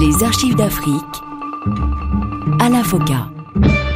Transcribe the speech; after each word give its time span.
Les 0.00 0.24
archives 0.24 0.54
d'Afrique. 0.54 0.94
Alain 2.60 2.82
Foka. 2.82 3.28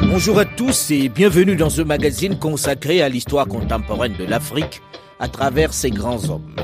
Bonjour 0.02 0.38
à 0.38 0.44
tous 0.44 0.90
et 0.90 1.08
bienvenue 1.08 1.56
dans 1.56 1.70
ce 1.70 1.82
magazine 1.82 2.38
consacré 2.38 3.02
à 3.02 3.08
l'histoire 3.08 3.46
contemporaine 3.46 4.16
de 4.18 4.24
l'Afrique 4.24 4.82
à 5.18 5.28
travers 5.28 5.72
ses 5.72 5.90
grands 5.90 6.28
hommes. 6.30 6.54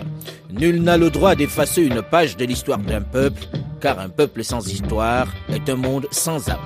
Nul 0.50 0.82
n'a 0.82 0.96
le 0.96 1.10
droit 1.10 1.34
d'effacer 1.34 1.82
une 1.82 2.02
page 2.02 2.36
de 2.36 2.44
l'histoire 2.44 2.78
d'un 2.78 3.02
peuple, 3.02 3.42
car 3.80 3.98
un 3.98 4.08
peuple 4.08 4.42
sans 4.42 4.66
histoire 4.66 5.28
est 5.48 5.68
un 5.68 5.76
monde 5.76 6.06
sans 6.10 6.48
âme. 6.48 6.58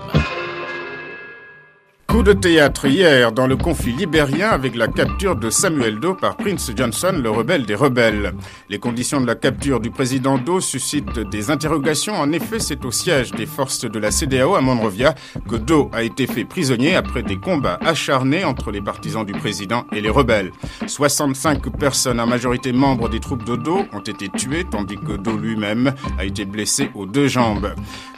Coup 2.11 2.25
de 2.25 2.33
théâtre 2.33 2.87
hier 2.87 3.31
dans 3.31 3.47
le 3.47 3.57
conflit 3.57 3.93
libérien 3.93 4.49
avec 4.49 4.75
la 4.75 4.89
capture 4.89 5.37
de 5.37 5.49
Samuel 5.49 6.01
Doe 6.01 6.17
par 6.17 6.37
Prince 6.37 6.73
Johnson, 6.75 7.13
le 7.23 7.31
rebelle 7.31 7.65
des 7.65 7.77
rebelles. 7.77 8.35
Les 8.69 8.81
conditions 8.81 9.21
de 9.21 9.29
la 9.29 9.37
capture 9.37 9.79
du 9.79 9.93
président 9.93 10.37
Doe 10.37 10.61
suscitent 10.61 11.21
des 11.21 11.53
interrogations. 11.53 12.15
En 12.15 12.33
effet, 12.33 12.59
c'est 12.59 12.85
au 12.85 12.91
siège 12.91 13.31
des 13.31 13.47
forces 13.47 13.85
de 13.85 13.99
la 14.01 14.11
CDAO 14.11 14.57
à 14.57 14.61
Monrovia 14.61 15.15
que 15.49 15.55
Doe 15.55 15.89
a 15.93 16.03
été 16.03 16.27
fait 16.27 16.45
prisonnier 16.45 16.97
après 16.97 17.23
des 17.23 17.37
combats 17.37 17.79
acharnés 17.81 18.45
entre 18.45 18.73
les 18.73 18.81
partisans 18.81 19.25
du 19.25 19.33
président 19.33 19.85
et 19.93 20.01
les 20.01 20.11
rebelles. 20.11 20.51
65 20.89 21.71
personnes, 21.79 22.19
en 22.19 22.27
majorité 22.27 22.73
membres 22.73 23.09
des 23.09 23.21
troupes 23.21 23.45
de 23.45 23.55
Doe, 23.55 23.87
ont 23.93 24.01
été 24.01 24.29
tuées, 24.29 24.65
tandis 24.69 24.97
que 24.97 25.13
Doe 25.13 25.39
lui-même 25.39 25.95
a 26.19 26.25
été 26.25 26.45
blessé 26.45 26.91
aux 26.97 27.07
deux 27.07 27.29
jambes. 27.29 27.73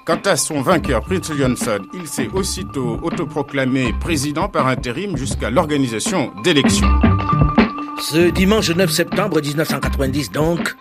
Quant 0.04 0.20
à 0.24 0.36
son 0.36 0.62
vainqueur, 0.62 1.02
Prince 1.02 1.30
Johnson, 1.38 1.78
il 1.94 2.08
s'est 2.08 2.28
aussitôt 2.34 2.98
autoproclamé 3.02 3.81
président 4.00 4.48
par 4.48 4.68
intérim 4.68 5.16
jusqu'à 5.16 5.50
l'organisation 5.50 6.32
d'élections. 6.44 6.88
Ce 8.00 8.30
dimanche 8.30 8.70
9 8.70 8.90
septembre 8.90 9.40
1990 9.40 10.30
donc, 10.30 10.74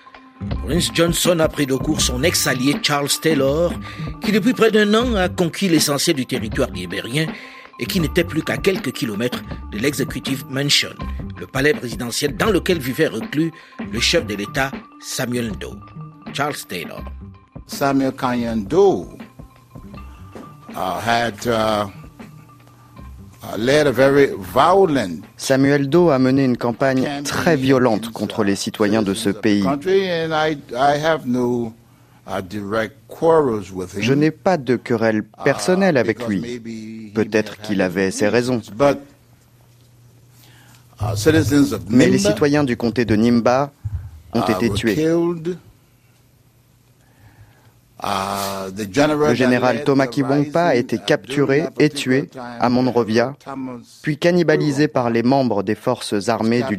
Prince 0.65 0.91
Johnson 0.93 1.39
a 1.39 1.47
pris 1.47 1.65
de 1.65 1.75
court 1.75 2.01
son 2.01 2.23
ex-allié 2.23 2.75
Charles 2.81 3.09
Taylor, 3.21 3.73
qui 4.21 4.31
depuis 4.31 4.53
près 4.53 4.71
d'un 4.71 4.93
an 4.93 5.15
a 5.15 5.29
conquis 5.29 5.69
l'essentiel 5.69 6.15
du 6.15 6.25
territoire 6.25 6.69
libérien 6.69 7.27
et 7.79 7.85
qui 7.85 7.99
n'était 7.99 8.23
plus 8.23 8.43
qu'à 8.43 8.57
quelques 8.57 8.91
kilomètres 8.91 9.41
de 9.71 9.77
l'Executive 9.77 10.45
Mansion, 10.49 10.93
le 11.39 11.47
palais 11.47 11.73
présidentiel 11.73 12.35
dans 12.35 12.51
lequel 12.51 12.79
vivait 12.79 13.07
reclus 13.07 13.51
le 13.91 13.99
chef 13.99 14.25
de 14.25 14.35
l'État 14.35 14.71
Samuel 14.99 15.51
Doe. 15.57 15.77
Charles 16.33 16.65
Taylor. 16.67 17.03
Samuel 17.65 18.13
Kenyon 18.13 18.65
Doe 18.67 19.17
uh, 20.75 20.99
had 20.99 21.47
uh, 21.47 21.87
Samuel 25.37 25.89
Doe 25.89 26.11
a 26.11 26.19
mené 26.19 26.45
une 26.45 26.57
campagne 26.57 27.23
très 27.23 27.55
violente 27.55 28.11
contre 28.11 28.43
les 28.43 28.55
citoyens 28.55 29.01
de 29.01 29.13
ce 29.13 29.29
pays. 29.29 29.63
uh. 29.63 29.77
Je 33.99 34.13
n'ai 34.13 34.31
pas 34.31 34.57
de 34.57 34.75
querelle 34.75 35.23
personnelle 35.43 35.97
avec 35.97 36.27
lui. 36.27 37.11
Peut-être 37.13 37.59
qu'il 37.61 37.81
avait 37.81 38.11
ses 38.11 38.27
raisons. 38.27 38.61
Uh, 41.01 41.15
Mais 41.89 42.07
les 42.07 42.19
citoyens 42.19 42.63
du 42.63 42.77
comté 42.77 43.05
de 43.05 43.15
Nimba 43.15 43.71
ont 44.33 44.43
uh, 44.47 44.51
été 44.51 44.69
tués. 44.69 44.93
killed. 44.93 45.47
Uh, 45.47 45.47
the 45.47 45.57
general 47.90 47.90
Le 48.03 49.33
général 49.33 49.83
Thomas 49.83 50.07
Kibongpa 50.07 50.67
a 50.67 50.75
été 50.75 50.97
capturé 50.97 51.65
et 51.79 51.89
tué 51.89 52.29
à 52.35 52.69
Monrovia, 52.69 53.35
puis 54.01 54.17
cannibalisé 54.17 54.87
par 54.87 55.09
les 55.09 55.23
membres 55.23 55.61
des 55.63 55.75
forces 55.75 56.29
armées 56.29 56.63
du 56.63 56.75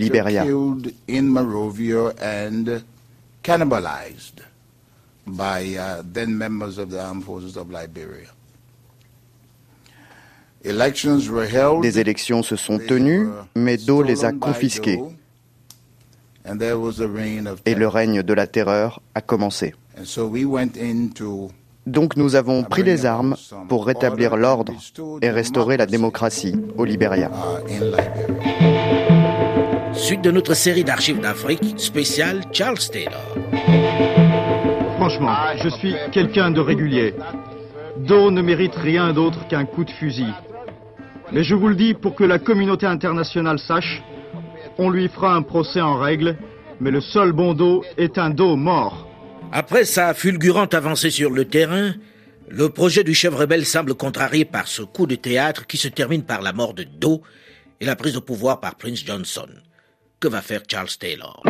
held. 11.45 11.83
Des 11.83 11.99
élections 11.99 12.43
se 12.43 12.57
sont 12.57 12.79
tenues, 12.79 13.29
mais 13.55 13.77
Doe 13.77 14.03
les 14.03 14.25
a 14.25 14.33
confisquées 14.33 14.99
Doe, 14.99 14.99
and 14.99 15.07
there 15.07 15.07
was 15.07 15.11
a 15.11 15.21
reign 15.61 15.99
of 15.99 16.01
et 17.65 17.75
le 17.75 17.89
règne 17.89 18.23
de 18.23 18.35
la 18.35 18.47
terreur 18.47 19.01
a 19.15 19.21
commencé. 19.21 19.75
And 19.99 20.05
so 20.05 20.27
we 20.27 20.45
went 20.45 20.73
into 20.81 21.51
Donc 21.87 22.17
nous 22.17 22.37
avons 22.37 22.63
pris 22.63 22.83
les 22.83 23.07
armes 23.07 23.35
pour 23.69 23.87
rétablir 23.87 24.37
l'ordre 24.37 24.73
et 25.21 25.31
restaurer 25.31 25.77
la 25.77 25.87
démocratie 25.87 26.55
au 26.77 26.85
Liberia. 26.85 27.31
uh. 27.69 28.93
Suite 29.95 30.23
de 30.23 30.31
notre 30.31 30.55
série 30.55 30.85
d'archives 30.85 31.21
d'Afrique 31.21 31.79
spéciale 31.79 32.43
Charles 32.53 32.79
Taylor. 32.91 33.37
Franchement, 34.97 35.37
je 35.63 35.69
suis 35.69 35.95
quelqu'un 36.13 36.51
de 36.51 36.61
régulier. 36.61 37.15
Doe 37.99 38.31
ne 38.31 38.43
mérite 38.43 38.75
rien 38.75 39.13
d'autre 39.13 39.47
qu'un 39.49 39.65
coup 39.65 39.85
de 39.85 39.91
fusil. 39.91 40.33
Mais 41.33 41.43
je 41.45 41.55
vous 41.55 41.69
le 41.69 41.75
dis 41.75 41.95
pour 41.95 42.15
que 42.15 42.25
la 42.25 42.39
communauté 42.39 42.87
internationale 42.87 43.59
sache, 43.59 44.03
on 44.79 44.91
lui 44.91 45.09
fera 45.09 45.35
un 45.35 45.43
procès 45.43 45.81
en 45.81 45.99
règle, 45.99 46.37
mais 46.81 46.91
le 46.91 47.01
seul 47.01 47.33
bon 47.33 47.55
Doe 47.55 47.83
est 47.97 48.19
un 48.19 48.31
Doe 48.31 48.57
mort. 48.57 49.09
Après 49.53 49.85
sa 49.85 50.15
fulgurante 50.15 50.75
avancée 50.75 51.11
sur 51.11 51.31
le 51.31 51.45
terrain, 51.45 51.93
le 52.49 52.69
projet 52.69 53.05
du 53.05 53.15
chef 53.15 53.35
rebelle 53.35 53.65
semble 53.65 53.95
contrarié 53.95 54.45
par 54.45 54.67
ce 54.67 54.83
coup 54.83 55.07
de 55.07 55.15
théâtre 55.15 55.67
qui 55.67 55.77
se 55.77 55.89
termine 55.89 56.23
par 56.23 56.43
la 56.43 56.53
mort 56.53 56.75
de 56.75 56.85
Doe 56.85 57.21
et 57.81 57.85
la 57.85 57.97
prise 57.97 58.15
de 58.15 58.19
pouvoir 58.21 58.61
par 58.61 58.77
Prince 58.77 59.05
Johnson. 59.05 59.49
Que 60.21 60.29
va 60.29 60.41
faire 60.41 60.63
Charles 60.69 60.89
Taylor? 60.99 61.43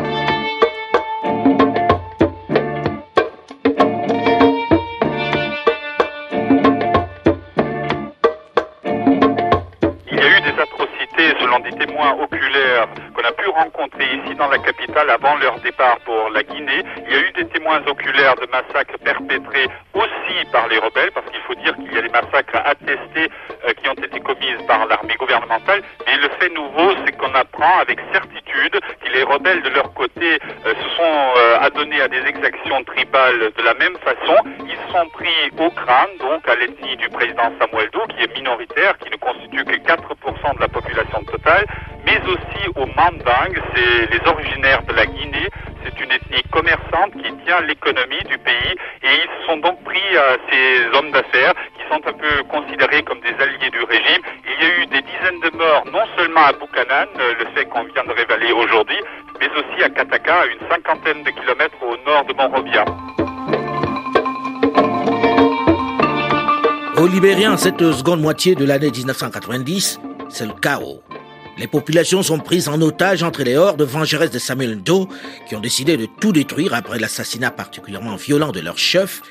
Il 10.10 10.16
y 10.16 10.20
a 10.20 10.38
eu 10.38 10.40
des 10.40 10.60
atrocités 10.60 11.34
selon 11.40 11.60
des 11.60 11.72
témoins 11.84 12.14
oculaires 12.22 12.88
qu'on 13.22 13.28
a 13.28 13.32
pu 13.32 13.48
rencontrer 13.48 14.04
ici 14.04 14.34
dans 14.36 14.48
la 14.48 14.58
capitale 14.58 15.10
avant 15.10 15.36
leur 15.36 15.58
départ 15.60 15.98
pour 16.04 16.30
la 16.30 16.42
Guinée. 16.42 16.82
Il 17.06 17.12
y 17.12 17.16
a 17.16 17.20
eu 17.20 17.32
des 17.32 17.46
témoins 17.48 17.82
oculaires 17.86 18.34
de 18.36 18.46
massacres 18.50 18.98
perpétrés 19.04 19.68
aussi 19.94 20.44
par 20.52 20.68
les 20.68 20.78
rebelles, 20.78 21.10
parce 21.12 21.26
qu'il 21.30 21.40
faut 21.40 21.54
dire 21.54 21.74
qu'il 21.76 21.92
y 21.92 21.98
a 21.98 22.02
des 22.02 22.08
massacres 22.08 22.60
attestés 22.64 23.30
euh, 23.66 23.72
qui 23.74 23.88
ont 23.88 23.94
été 23.94 24.20
commis 24.20 24.54
par 24.66 24.86
l'armée 24.86 25.14
gouvernementale. 25.14 25.82
Mais 26.06 26.16
le 26.16 26.28
fait 26.40 26.48
nouveau, 26.50 26.94
c'est 27.04 27.16
qu'on 27.16 27.34
apprend 27.34 27.78
avec 27.80 28.00
certitude 28.12 28.80
que 29.04 29.12
les 29.12 29.22
rebelles 29.22 29.62
de 29.62 29.70
leur 29.70 29.92
côté 29.94 30.38
euh, 30.66 30.74
sont 30.96 31.34
euh, 31.36 31.58
adonnés 31.60 32.00
à 32.00 32.08
des 32.08 32.24
exactions 32.26 32.82
tribales 32.84 33.52
de 33.56 33.62
la 33.62 33.74
même 33.74 33.96
façon. 33.98 34.36
Ils 34.66 34.92
sont 34.92 35.08
pris 35.10 35.50
au 35.58 35.70
crâne, 35.70 36.16
donc 36.18 36.48
à 36.48 36.56
l'ethnie 36.56 36.96
du 36.96 37.08
président 37.10 37.52
Samuel 37.60 37.90
Doe, 37.90 38.06
qui 38.08 38.24
est 38.24 38.34
minoritaire, 38.34 38.98
qui 38.98 39.10
ne 39.10 39.16
constitue 39.16 39.64
que 39.64 39.76
4% 39.76 40.56
de 40.56 40.60
la 40.60 40.68
population 40.68 41.22
totale, 41.24 41.66
mais 42.12 42.30
aussi 42.30 42.68
aux 42.76 42.86
Mandingues, 42.86 43.60
c'est 43.74 44.10
les 44.12 44.20
originaires 44.28 44.82
de 44.82 44.92
la 44.92 45.06
Guinée. 45.06 45.48
C'est 45.84 45.98
une 45.98 46.12
ethnie 46.12 46.42
commerçante 46.50 47.12
qui 47.14 47.32
tient 47.44 47.60
l'économie 47.62 48.22
du 48.28 48.36
pays 48.38 48.74
et 49.02 49.08
ils 49.24 49.46
sont 49.46 49.56
donc 49.58 49.82
pris 49.84 50.16
à 50.16 50.36
ces 50.50 50.96
hommes 50.96 51.10
d'affaires 51.10 51.54
qui 51.74 51.82
sont 51.88 52.00
un 52.06 52.12
peu 52.12 52.42
considérés 52.50 53.02
comme 53.02 53.20
des 53.20 53.34
alliés 53.42 53.70
du 53.70 53.82
régime. 53.84 54.22
Il 54.44 54.64
y 54.64 54.70
a 54.70 54.82
eu 54.82 54.86
des 54.86 55.02
dizaines 55.02 55.40
de 55.40 55.56
morts, 55.56 55.84
non 55.86 56.04
seulement 56.16 56.44
à 56.44 56.52
Buchanan, 56.52 57.08
euh, 57.18 57.34
le 57.38 57.46
fait 57.54 57.64
qu'on 57.66 57.84
vient 57.84 58.04
de 58.04 58.12
révéler 58.12 58.52
aujourd'hui, 58.52 58.98
mais 59.40 59.48
aussi 59.48 59.82
à 59.82 59.88
Kataka, 59.88 60.40
à 60.40 60.46
une 60.46 60.68
cinquantaine 60.68 61.22
de 61.24 61.30
kilomètres 61.30 61.82
au 61.82 61.96
nord 62.06 62.24
de 62.26 62.34
Monrovia. 62.34 62.84
Au 66.98 67.06
Libéria, 67.06 67.52
en 67.52 67.56
cette 67.56 67.92
seconde 67.92 68.20
moitié 68.20 68.54
de 68.54 68.64
l'année 68.64 68.90
1990, 68.90 70.00
c'est 70.28 70.46
le 70.46 70.52
chaos. 70.52 71.02
Les 71.58 71.66
populations 71.66 72.22
sont 72.22 72.38
prises 72.38 72.68
en 72.68 72.80
otage 72.80 73.22
entre 73.22 73.42
les 73.42 73.56
hordes 73.56 73.82
vengeresses 73.82 74.30
de 74.30 74.38
Samuel 74.38 74.82
Doe, 74.82 75.08
qui 75.46 75.54
ont 75.54 75.60
décidé 75.60 75.96
de 75.96 76.06
tout 76.06 76.32
détruire 76.32 76.74
après 76.74 76.98
l'assassinat 76.98 77.50
particulièrement 77.50 78.16
violent 78.16 78.52
de 78.52 78.60
leur 78.60 78.78
chef, 78.78 79.22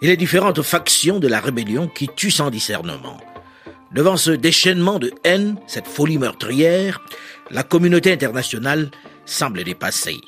et 0.00 0.06
les 0.06 0.16
différentes 0.16 0.62
factions 0.62 1.18
de 1.18 1.28
la 1.28 1.40
rébellion 1.40 1.88
qui 1.88 2.08
tuent 2.08 2.30
sans 2.30 2.50
discernement. 2.50 3.18
Devant 3.92 4.16
ce 4.16 4.30
déchaînement 4.30 4.98
de 4.98 5.12
haine, 5.24 5.56
cette 5.66 5.86
folie 5.86 6.18
meurtrière, 6.18 7.00
la 7.50 7.62
communauté 7.62 8.12
internationale 8.12 8.90
semble 9.24 9.64
dépassée. 9.64 10.20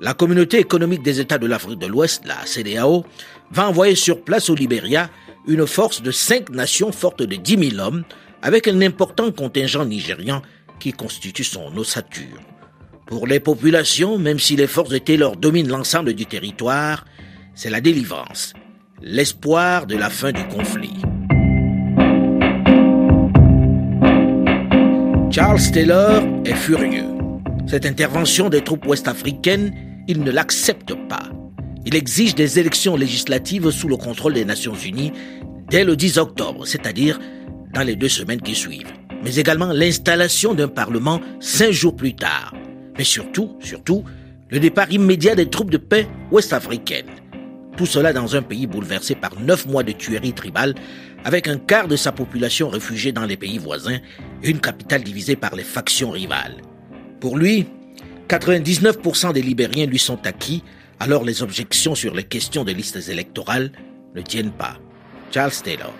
La 0.00 0.14
communauté 0.14 0.58
économique 0.58 1.02
des 1.02 1.20
États 1.20 1.38
de 1.38 1.46
l'Afrique 1.46 1.78
de 1.78 1.86
l'Ouest, 1.86 2.24
la 2.24 2.44
CDAO, 2.44 3.04
va 3.52 3.68
envoyer 3.68 3.94
sur 3.94 4.22
place 4.22 4.50
au 4.50 4.54
Libéria 4.54 5.10
une 5.46 5.66
force 5.66 6.02
de 6.02 6.10
cinq 6.10 6.50
nations 6.50 6.92
forte 6.92 7.22
de 7.22 7.36
10 7.36 7.70
000 7.76 7.86
hommes, 7.86 8.04
avec 8.42 8.66
un 8.66 8.80
important 8.82 9.30
contingent 9.30 9.84
nigérian 9.84 10.42
qui 10.82 10.92
constitue 10.92 11.44
son 11.44 11.76
ossature. 11.76 12.40
Pour 13.06 13.28
les 13.28 13.38
populations, 13.38 14.18
même 14.18 14.40
si 14.40 14.56
les 14.56 14.66
forces 14.66 14.90
de 14.90 14.98
Taylor 14.98 15.36
dominent 15.36 15.68
l'ensemble 15.68 16.12
du 16.12 16.26
territoire, 16.26 17.04
c'est 17.54 17.70
la 17.70 17.80
délivrance, 17.80 18.52
l'espoir 19.00 19.86
de 19.86 19.96
la 19.96 20.10
fin 20.10 20.32
du 20.32 20.44
conflit. 20.48 21.00
Charles 25.30 25.70
Taylor 25.72 26.24
est 26.44 26.54
furieux. 26.54 27.06
Cette 27.68 27.86
intervention 27.86 28.48
des 28.48 28.64
troupes 28.64 28.84
ouest-africaines, 28.86 29.72
il 30.08 30.24
ne 30.24 30.32
l'accepte 30.32 30.94
pas. 31.08 31.28
Il 31.86 31.94
exige 31.94 32.34
des 32.34 32.58
élections 32.58 32.96
législatives 32.96 33.70
sous 33.70 33.88
le 33.88 33.96
contrôle 33.96 34.34
des 34.34 34.44
Nations 34.44 34.74
Unies 34.74 35.12
dès 35.70 35.84
le 35.84 35.94
10 35.94 36.18
octobre, 36.18 36.66
c'est-à-dire 36.66 37.20
dans 37.72 37.82
les 37.82 37.94
deux 37.94 38.08
semaines 38.08 38.42
qui 38.42 38.56
suivent, 38.56 38.92
mais 39.22 39.36
également 39.36 39.72
l'installation 39.72 40.54
d'un 40.54 40.68
Parlement 40.68 41.20
cinq 41.40 41.70
jours 41.70 41.96
plus 41.96 42.14
tard. 42.14 42.54
Mais 42.98 43.04
surtout, 43.04 43.56
surtout, 43.60 44.04
le 44.50 44.60
départ 44.60 44.90
immédiat 44.90 45.34
des 45.34 45.48
troupes 45.48 45.70
de 45.70 45.78
paix 45.78 46.06
ouest-africaines. 46.30 47.06
Tout 47.76 47.86
cela 47.86 48.12
dans 48.12 48.36
un 48.36 48.42
pays 48.42 48.66
bouleversé 48.66 49.14
par 49.14 49.38
neuf 49.40 49.66
mois 49.66 49.82
de 49.82 49.92
tueries 49.92 50.34
tribales, 50.34 50.74
avec 51.24 51.48
un 51.48 51.56
quart 51.56 51.88
de 51.88 51.96
sa 51.96 52.12
population 52.12 52.68
réfugiée 52.68 53.12
dans 53.12 53.24
les 53.24 53.36
pays 53.36 53.58
voisins 53.58 53.98
et 54.42 54.50
une 54.50 54.60
capitale 54.60 55.02
divisée 55.02 55.36
par 55.36 55.54
les 55.54 55.62
factions 55.62 56.10
rivales. 56.10 56.56
Pour 57.20 57.38
lui, 57.38 57.66
99% 58.28 59.32
des 59.32 59.42
Libériens 59.42 59.86
lui 59.86 59.98
sont 59.98 60.26
acquis, 60.26 60.62
alors 61.00 61.24
les 61.24 61.42
objections 61.42 61.94
sur 61.94 62.14
les 62.14 62.24
questions 62.24 62.64
des 62.64 62.74
listes 62.74 63.08
électorales 63.08 63.72
ne 64.14 64.20
tiennent 64.20 64.52
pas. 64.52 64.76
Charles 65.30 65.52
Taylor. 65.64 65.92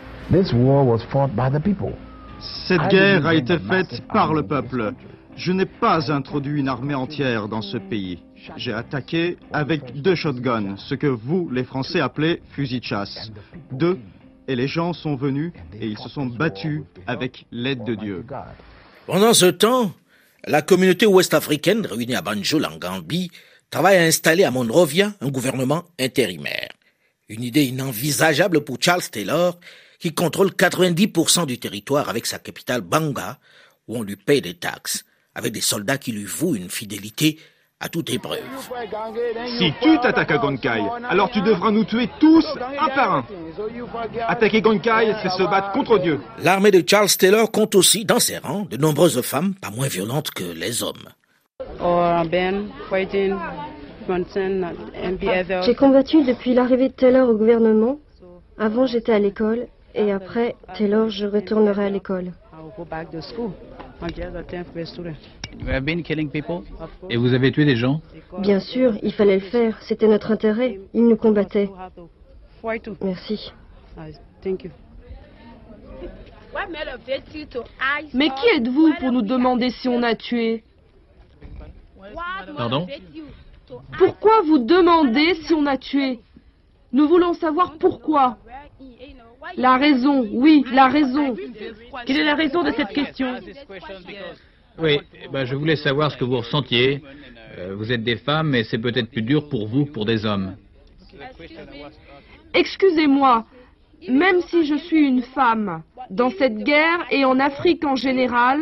Cette 2.66 2.88
guerre 2.88 3.26
a 3.26 3.34
été 3.34 3.58
faite 3.58 4.02
par 4.12 4.34
le 4.34 4.42
peuple. 4.42 4.92
Je 5.36 5.52
n'ai 5.52 5.66
pas 5.66 6.12
introduit 6.12 6.60
une 6.60 6.68
armée 6.68 6.94
entière 6.94 7.48
dans 7.48 7.62
ce 7.62 7.76
pays. 7.76 8.22
J'ai 8.56 8.72
attaqué 8.72 9.36
avec 9.52 10.02
deux 10.02 10.14
shotguns, 10.14 10.76
ce 10.76 10.94
que 10.94 11.06
vous, 11.06 11.48
les 11.50 11.64
Français, 11.64 12.00
appelez 12.00 12.42
fusil 12.50 12.80
de 12.80 12.84
chasse. 12.84 13.30
Deux, 13.70 13.98
et 14.48 14.56
les 14.56 14.66
gens 14.66 14.92
sont 14.92 15.14
venus 15.14 15.52
et 15.80 15.86
ils 15.86 15.98
se 15.98 16.08
sont 16.08 16.26
battus 16.26 16.82
avec 17.06 17.46
l'aide 17.52 17.84
de 17.84 17.94
Dieu. 17.94 18.24
Pendant 19.06 19.34
ce 19.34 19.46
temps, 19.46 19.92
la 20.46 20.62
communauté 20.62 21.06
ouest-africaine 21.06 21.86
réunie 21.86 22.16
à 22.16 22.22
Banjul 22.22 22.66
en 22.66 22.76
Gambie 22.76 23.30
travaille 23.70 23.96
à 23.98 24.02
installer 24.02 24.44
à 24.44 24.50
Monrovia 24.50 25.12
un 25.20 25.28
gouvernement 25.28 25.84
intérimaire. 25.98 26.68
Une 27.28 27.42
idée 27.42 27.64
inenvisageable 27.64 28.64
pour 28.64 28.76
Charles 28.80 29.08
Taylor, 29.10 29.58
qui 30.02 30.12
contrôle 30.12 30.48
90% 30.48 31.46
du 31.46 31.60
territoire 31.60 32.08
avec 32.08 32.26
sa 32.26 32.40
capitale 32.40 32.80
Banga, 32.80 33.38
où 33.86 33.98
on 33.98 34.02
lui 34.02 34.16
paye 34.16 34.42
des 34.42 34.54
taxes, 34.54 35.04
avec 35.32 35.52
des 35.52 35.60
soldats 35.60 35.96
qui 35.96 36.10
lui 36.10 36.24
vouent 36.24 36.56
une 36.56 36.68
fidélité 36.68 37.38
à 37.78 37.88
toute 37.88 38.10
épreuve. 38.10 38.42
Si 39.58 39.72
tu 39.80 39.96
t'attaques 40.00 40.32
à 40.32 40.38
Gonkai, 40.38 40.82
alors 41.08 41.30
tu 41.30 41.40
devras 41.42 41.70
nous 41.70 41.84
tuer 41.84 42.08
tous 42.18 42.44
un 42.80 42.88
par 42.88 43.12
un. 43.14 43.24
Attaquer 44.26 44.60
Gonkai, 44.60 45.14
c'est 45.22 45.28
se 45.28 45.44
battre 45.44 45.70
contre 45.70 46.00
Dieu. 46.00 46.18
L'armée 46.42 46.72
de 46.72 46.82
Charles 46.84 47.10
Taylor 47.10 47.48
compte 47.52 47.76
aussi 47.76 48.04
dans 48.04 48.18
ses 48.18 48.38
rangs 48.38 48.66
de 48.68 48.76
nombreuses 48.76 49.20
femmes 49.22 49.54
pas 49.54 49.70
moins 49.70 49.86
violentes 49.86 50.32
que 50.32 50.42
les 50.42 50.82
hommes. 50.82 51.10
J'ai 55.64 55.74
combattu 55.76 56.24
depuis 56.24 56.54
l'arrivée 56.54 56.88
de 56.88 56.94
Taylor 56.94 57.28
au 57.28 57.36
gouvernement. 57.36 58.00
Avant, 58.58 58.86
j'étais 58.86 59.12
à 59.12 59.20
l'école 59.20 59.68
et 59.94 60.12
après, 60.12 60.56
Taylor, 60.74 61.08
je 61.10 61.26
retournerai 61.26 61.86
à 61.86 61.90
l'école. 61.90 62.32
Et 67.10 67.16
vous 67.16 67.34
avez 67.34 67.52
tué 67.52 67.64
des 67.64 67.76
gens? 67.76 68.00
Bien 68.38 68.60
sûr, 68.60 68.94
il 69.02 69.12
fallait 69.12 69.38
le 69.38 69.40
faire. 69.40 69.80
C'était 69.82 70.08
notre 70.08 70.30
intérêt. 70.30 70.80
Ils 70.94 71.06
nous 71.06 71.16
combattaient. 71.16 71.70
Merci. 73.02 73.52
Mais 78.14 78.28
qui 78.30 78.46
êtes-vous 78.56 78.94
pour 79.00 79.12
nous 79.12 79.22
demander 79.22 79.70
si 79.70 79.88
on 79.88 80.02
a 80.02 80.14
tué? 80.14 80.64
Pardon? 82.56 82.86
Pourquoi 83.98 84.42
vous 84.42 84.58
demandez 84.58 85.34
si 85.42 85.54
on 85.54 85.66
a 85.66 85.76
tué? 85.76 86.20
Nous 86.92 87.08
voulons 87.08 87.32
savoir 87.34 87.74
pourquoi. 87.78 88.36
La 89.56 89.76
raison, 89.76 90.26
oui, 90.32 90.64
la 90.72 90.88
raison. 90.88 91.36
Quelle 92.06 92.18
est 92.18 92.24
la 92.24 92.34
raison 92.34 92.62
de 92.62 92.70
cette 92.70 92.88
question 92.88 93.34
Oui, 94.78 94.98
ben 95.32 95.44
je 95.44 95.54
voulais 95.54 95.76
savoir 95.76 96.10
ce 96.10 96.16
que 96.16 96.24
vous 96.24 96.38
ressentiez. 96.38 97.02
Euh, 97.58 97.74
vous 97.76 97.92
êtes 97.92 98.02
des 98.02 98.16
femmes, 98.16 98.50
mais 98.50 98.64
c'est 98.64 98.78
peut-être 98.78 99.10
plus 99.10 99.22
dur 99.22 99.48
pour 99.48 99.66
vous 99.66 99.84
que 99.84 99.90
pour 99.90 100.06
des 100.06 100.24
hommes. 100.24 100.56
Excusez-moi, 102.54 103.44
même 104.08 104.40
si 104.42 104.64
je 104.64 104.76
suis 104.76 105.06
une 105.06 105.22
femme, 105.22 105.82
dans 106.10 106.30
cette 106.30 106.58
guerre 106.58 107.06
et 107.10 107.24
en 107.24 107.38
Afrique 107.38 107.84
en 107.84 107.96
général, 107.96 108.60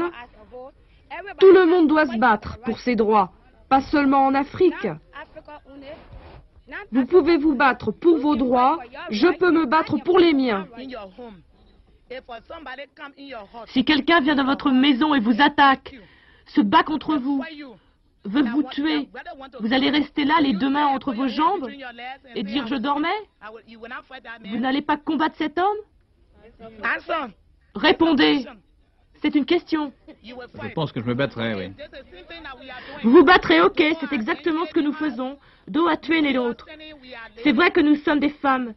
tout 1.39 1.53
le 1.53 1.67
monde 1.67 1.89
doit 1.89 2.07
se 2.07 2.17
battre 2.17 2.59
pour 2.65 2.79
ses 2.81 2.97
droits, 2.97 3.33
pas 3.69 3.81
seulement 3.81 4.27
en 4.27 4.35
Afrique. 4.35 4.89
Vous 6.93 7.07
pouvez 7.07 7.37
vous 7.37 7.55
battre 7.55 7.93
pour 7.93 8.19
vos 8.19 8.37
droits, 8.37 8.79
je 9.11 9.29
peux 9.29 9.51
me 9.51 9.67
battre 9.67 9.97
pour 9.99 10.19
les 10.19 10.33
miens. 10.33 10.67
Si 13.67 13.85
quelqu'un 13.85 14.21
vient 14.21 14.35
dans 14.35 14.45
votre 14.45 14.71
maison 14.71 15.15
et 15.15 15.21
vous 15.21 15.41
attaque, 15.41 15.95
se 16.47 16.61
bat 16.61 16.83
contre 16.83 17.17
vous, 17.17 17.45
veut 18.25 18.43
vous 18.51 18.63
tuer, 18.65 19.09
vous 19.61 19.73
allez 19.73 19.91
rester 19.91 20.25
là 20.25 20.35
les 20.41 20.53
deux 20.53 20.71
mains 20.71 20.87
entre 20.87 21.13
vos 21.13 21.29
jambes 21.29 21.69
et 22.35 22.43
dire 22.43 22.67
je 22.67 22.75
dormais? 22.75 23.09
Vous 24.45 24.59
n'allez 24.59 24.83
pas 24.83 24.97
combattre 24.97 25.37
cet 25.37 25.59
homme? 25.59 25.79
Répondez. 27.75 28.45
C'est 29.23 29.35
une 29.35 29.45
question. 29.45 29.93
Je 30.25 30.73
pense 30.75 30.93
que 30.93 31.01
je 31.01 31.07
me 31.07 31.15
battrai, 31.15 31.55
oui. 31.55 31.73
Vous 33.03 33.11
vous 33.11 33.25
battrez, 33.25 33.61
ok, 33.61 33.83
c'est 34.01 34.13
exactement 34.13 34.65
ce 34.67 34.73
que 34.73 34.81
nous 34.81 34.93
faisons, 34.93 35.39
dos 35.69 35.89
à 35.89 35.97
tuer 35.97 36.21
les 36.21 36.37
autres. 36.39 36.67
C'est 37.43 37.53
vrai 37.53 37.71
que 37.71 37.81
nous 37.81 37.97
sommes 37.97 38.21
des 38.21 38.31
femmes, 38.31 38.75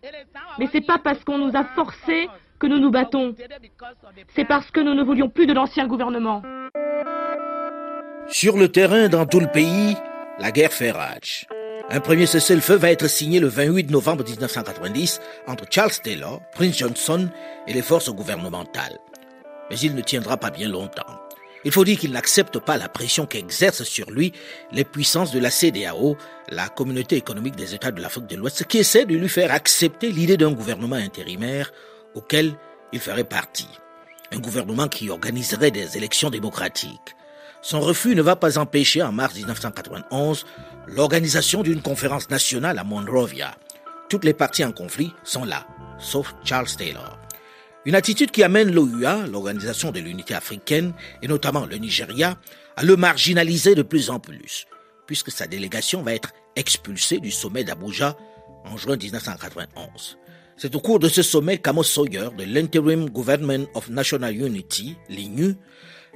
mais 0.59 0.67
c'est 0.71 0.85
pas 0.85 0.99
parce 0.99 1.23
qu'on 1.23 1.37
nous 1.37 1.55
a 1.55 1.63
forcés 1.63 2.29
que 2.59 2.67
nous 2.67 2.79
nous 2.79 2.91
battons. 2.91 3.35
C'est 4.35 4.45
parce 4.45 4.69
que 4.71 4.79
nous 4.79 4.93
ne 4.93 5.03
voulions 5.03 5.29
plus 5.29 5.45
de 5.45 5.53
l'ancien 5.53 5.87
gouvernement. 5.87 6.41
Sur 8.27 8.57
le 8.57 8.69
terrain, 8.69 9.09
dans 9.09 9.25
tout 9.25 9.39
le 9.39 9.47
pays, 9.47 9.95
la 10.39 10.51
guerre 10.51 10.71
fait 10.71 10.91
rage. 10.91 11.45
Un 11.89 11.99
premier 11.99 12.25
cessez-le-feu 12.25 12.75
va 12.75 12.91
être 12.91 13.09
signé 13.09 13.39
le 13.39 13.47
28 13.47 13.91
novembre 13.91 14.23
1990 14.23 15.19
entre 15.47 15.65
Charles 15.69 15.91
Taylor, 16.01 16.41
Prince 16.53 16.77
Johnson 16.77 17.29
et 17.67 17.73
les 17.73 17.81
forces 17.81 18.09
gouvernementales. 18.09 18.97
Mais 19.69 19.79
il 19.79 19.95
ne 19.95 20.01
tiendra 20.01 20.37
pas 20.37 20.49
bien 20.49 20.69
longtemps. 20.69 21.19
Il 21.65 21.71
faut 21.71 21.85
dire 21.85 21.97
qu'il 21.97 22.11
n'accepte 22.11 22.59
pas 22.59 22.77
la 22.77 22.89
pression 22.89 23.25
qu'exercent 23.25 23.83
sur 23.83 24.11
lui 24.11 24.33
les 24.71 24.83
puissances 24.83 25.31
de 25.31 25.39
la 25.39 25.49
CDAO, 25.49 26.17
la 26.49 26.67
communauté 26.67 27.15
économique 27.15 27.55
des 27.55 27.73
États 27.73 27.91
de 27.91 28.01
l'Afrique 28.01 28.27
de 28.27 28.35
l'Ouest, 28.35 28.65
qui 28.65 28.79
essaie 28.79 29.05
de 29.05 29.15
lui 29.15 29.29
faire 29.29 29.51
accepter 29.51 30.11
l'idée 30.11 30.37
d'un 30.37 30.51
gouvernement 30.51 30.97
intérimaire 30.97 31.71
auquel 32.15 32.53
il 32.91 32.99
ferait 32.99 33.23
partie. 33.23 33.69
Un 34.31 34.39
gouvernement 34.39 34.87
qui 34.87 35.09
organiserait 35.09 35.71
des 35.71 35.95
élections 35.97 36.29
démocratiques. 36.29 37.15
Son 37.61 37.79
refus 37.79 38.13
ne 38.13 38.21
va 38.21 38.35
pas 38.35 38.57
empêcher 38.57 39.01
en 39.01 39.13
mars 39.13 39.35
1991 39.35 40.45
l'organisation 40.87 41.63
d'une 41.63 41.81
conférence 41.81 42.29
nationale 42.29 42.77
à 42.77 42.83
Monrovia. 42.83 43.55
Toutes 44.09 44.25
les 44.25 44.33
parties 44.33 44.65
en 44.65 44.73
conflit 44.73 45.13
sont 45.23 45.45
là, 45.45 45.65
sauf 45.97 46.35
Charles 46.43 46.67
Taylor. 46.77 47.22
Une 47.85 47.95
attitude 47.95 48.31
qui 48.31 48.43
amène 48.43 48.71
l'OUA, 48.71 49.27
l'Organisation 49.27 49.91
de 49.91 49.99
l'Unité 49.99 50.33
africaine, 50.33 50.93
et 51.21 51.27
notamment 51.27 51.65
le 51.65 51.75
Nigeria, 51.75 52.37
à 52.77 52.83
le 52.83 52.95
marginaliser 52.95 53.75
de 53.75 53.81
plus 53.81 54.09
en 54.09 54.19
plus, 54.19 54.67
puisque 55.05 55.31
sa 55.31 55.47
délégation 55.47 56.01
va 56.01 56.13
être 56.13 56.31
expulsée 56.55 57.19
du 57.19 57.29
sommet 57.29 57.65
d'Abuja 57.65 58.15
en 58.63 58.77
juin 58.77 58.95
1991. 58.95 60.17
C'est 60.55 60.75
au 60.75 60.79
cours 60.79 60.99
de 60.99 61.09
ce 61.09 61.21
sommet 61.21 61.57
qu'Amos 61.57 61.83
Sawyer 61.83 62.29
de 62.37 62.45
l'Interim 62.45 63.09
Government 63.09 63.65
of 63.73 63.89
National 63.89 64.33
Unity, 64.33 64.95
l'INU, 65.09 65.55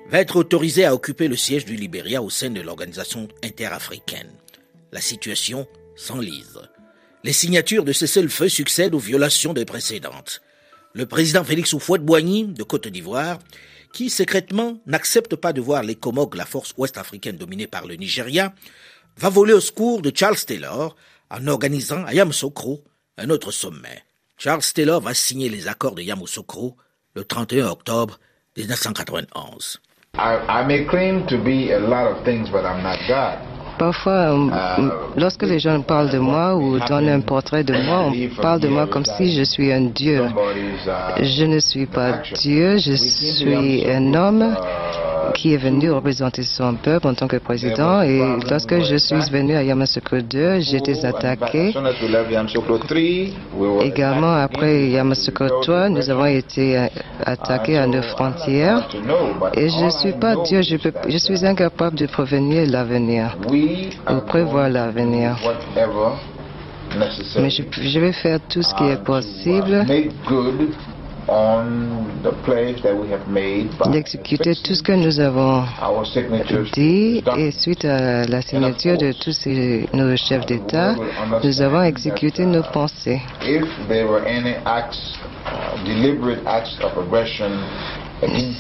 va 0.09 0.19
être 0.19 0.38
autorisé 0.38 0.86
à 0.86 0.93
occuper 0.93 1.27
le 1.27 1.36
siège 1.36 1.65
du 1.65 1.75
Libéria 1.75 2.21
au 2.21 2.29
sein 2.29 2.50
de 2.50 2.62
l'organisation 2.62 3.27
interafricaine. 3.43 4.31
La 4.93 5.01
situation 5.01 5.67
s'enlise. 5.97 6.62
Les 7.25 7.33
signatures 7.33 7.83
de 7.83 7.91
cessez-le-feu 7.91 8.47
succèdent 8.47 8.95
aux 8.95 9.00
violations 9.00 9.53
des 9.53 9.65
précédentes. 9.65 10.41
Le 10.97 11.05
président 11.05 11.43
Félix 11.43 11.73
Houphouët-Boigny 11.73 12.55
de 12.55 12.63
Côte 12.63 12.87
d'Ivoire, 12.87 13.37
qui 13.93 14.09
secrètement 14.09 14.79
n'accepte 14.87 15.35
pas 15.35 15.53
de 15.53 15.61
voir 15.61 15.83
les 15.83 15.93
Comog, 15.93 16.33
la 16.33 16.43
force 16.43 16.73
ouest-africaine 16.75 17.37
dominée 17.37 17.67
par 17.67 17.85
le 17.85 17.93
Nigeria, 17.93 18.51
va 19.15 19.29
voler 19.29 19.53
au 19.53 19.59
secours 19.59 20.01
de 20.01 20.11
Charles 20.11 20.43
Taylor 20.43 20.95
en 21.29 21.45
organisant 21.45 22.03
à 22.03 22.15
Yamoussoukro 22.15 22.83
un 23.19 23.29
autre 23.29 23.51
sommet. 23.51 24.05
Charles 24.39 24.63
Taylor 24.73 24.99
va 24.99 25.13
signer 25.13 25.49
les 25.49 25.67
accords 25.67 25.93
de 25.93 26.01
Yamoussoukro 26.01 26.75
le 27.13 27.23
31 27.23 27.67
octobre 27.67 28.19
1991. 28.57 29.79
Parfois, 33.77 34.36
lorsque 35.15 35.43
les 35.43 35.60
gens 35.60 35.81
parlent 35.81 36.10
de 36.10 36.17
moi 36.17 36.55
ou 36.55 36.79
donnent 36.79 37.10
un 37.10 37.22
portrait 37.22 37.63
de 37.63 37.74
moi, 37.74 38.05
on 38.10 38.41
parle 38.41 38.60
de 38.60 38.67
moi 38.67 38.88
comme 38.88 39.05
si 39.05 39.36
je 39.36 39.43
suis 39.43 39.72
un 39.72 39.81
dieu. 39.81 40.25
Je 41.22 41.46
ne 41.46 41.60
suis 41.60 41.86
pas 41.86 42.22
dieu, 42.41 42.77
je 42.77 42.93
suis 42.93 43.86
un 43.89 44.13
homme 44.13 44.55
qui 45.34 45.53
est 45.53 45.57
venu 45.57 45.91
représenter 45.91 46.43
son 46.43 46.75
peuple 46.75 47.07
en 47.07 47.13
tant 47.13 47.27
que 47.27 47.38
président. 47.38 48.01
Et 48.01 48.22
lorsque 48.50 48.79
je 48.81 48.96
suis 48.98 49.15
venu 49.31 49.55
à 49.55 49.63
Yamoussoukro 49.63 50.22
2, 50.22 50.60
j'étais 50.60 51.05
attaqué. 51.05 51.74
Également, 53.81 54.34
après 54.34 54.89
Yamoussoukro 54.89 55.62
3, 55.62 55.89
nous 55.89 56.10
avons 56.10 56.25
été 56.25 56.88
attaqués 57.25 57.77
à 57.77 57.88
nos 57.88 58.01
frontières. 58.01 58.88
Et 59.53 59.69
je 59.69 59.86
ne 59.86 59.89
suis 59.89 60.13
pas 60.13 60.36
Dieu, 60.43 60.62
je, 60.62 60.77
peux, 60.77 60.93
je 61.07 61.17
suis 61.17 61.46
incapable 61.46 61.98
de 61.98 62.05
prévenir 62.05 62.69
l'avenir 62.69 63.38
ou 63.50 64.19
prévoir 64.27 64.69
l'avenir. 64.69 65.38
Mais 67.39 67.50
je, 67.50 67.63
je 67.72 68.00
vais 68.00 68.13
faire 68.13 68.39
tout 68.48 68.62
ce 68.62 68.74
qui 68.75 68.86
est 68.86 69.03
possible 69.03 69.86
d'exécuter 73.91 74.55
tout 74.55 74.74
ce 74.74 74.81
que 74.81 74.93
nous 74.93 75.19
avons 75.19 75.63
dit 76.74 77.24
et 77.38 77.51
suite 77.51 77.84
à 77.86 78.25
la 78.25 78.41
signature 78.41 78.98
de 78.98 79.12
tous 79.12 79.34
ces, 79.34 79.88
nos 79.93 80.15
chefs 80.15 80.46
d'État, 80.46 80.96
nous 81.43 81.62
avons 81.62 81.84
exécuté 81.84 82.46
nos 82.46 82.63
pensées. 82.63 83.22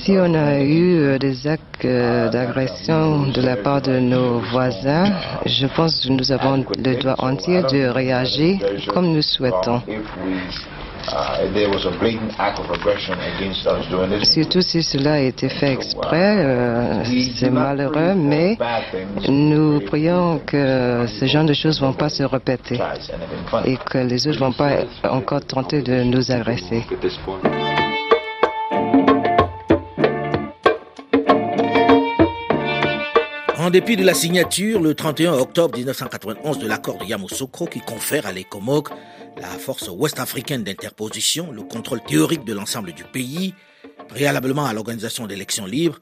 Si 0.03 0.11
on 0.11 0.33
a 0.35 0.59
eu 0.59 0.99
euh, 0.99 1.17
des 1.17 1.47
actes 1.47 1.83
euh, 1.83 2.29
d'agression 2.29 3.25
de 3.25 3.41
la 3.41 3.55
part 3.55 3.81
de 3.81 3.97
nos 3.97 4.37
voisins, 4.51 5.11
je 5.47 5.65
pense 5.65 6.05
que 6.05 6.11
nous 6.11 6.31
avons 6.31 6.63
le 6.77 6.95
droit 6.95 7.15
entier 7.17 7.63
de 7.63 7.87
réagir 7.87 8.59
comme 8.93 9.07
nous 9.07 9.23
souhaitons. 9.23 9.81
Surtout 14.23 14.61
si 14.61 14.83
cela 14.83 15.13
a 15.13 15.19
été 15.19 15.49
fait 15.49 15.73
exprès, 15.73 16.37
euh, 16.39 17.03
c'est 17.35 17.49
malheureux, 17.49 18.13
mais 18.15 18.57
nous 19.29 19.79
prions 19.81 20.39
que 20.45 21.05
ce 21.07 21.25
genre 21.25 21.45
de 21.45 21.53
choses 21.53 21.81
ne 21.81 21.87
vont 21.87 21.93
pas 21.93 22.09
se 22.09 22.23
répéter 22.23 22.79
et 23.65 23.77
que 23.77 23.99
les 23.99 24.27
autres 24.27 24.39
ne 24.39 24.45
vont 24.45 24.53
pas 24.53 24.83
encore 25.09 25.45
tenter 25.45 25.81
de 25.81 26.03
nous 26.03 26.31
agresser. 26.31 26.83
En 33.59 33.69
dépit 33.69 33.97
de 33.97 34.05
la 34.05 34.13
signature 34.13 34.81
le 34.81 34.93
31 34.93 35.33
octobre 35.33 35.75
1991 35.75 36.57
de 36.59 36.67
l'accord 36.67 36.99
de 36.99 37.05
Yamoussoukro 37.05 37.65
qui 37.65 37.81
confère 37.81 38.25
à 38.25 38.31
l'ECOMOG, 38.31 38.87
la 39.39 39.47
force 39.47 39.89
ouest-africaine 39.89 40.63
d'interposition, 40.63 41.51
le 41.51 41.63
contrôle 41.63 42.01
théorique 42.03 42.43
de 42.43 42.53
l'ensemble 42.53 42.93
du 42.93 43.03
pays, 43.03 43.53
préalablement 44.07 44.65
à 44.65 44.73
l'organisation 44.73 45.27
d'élections 45.27 45.65
libres, 45.65 45.99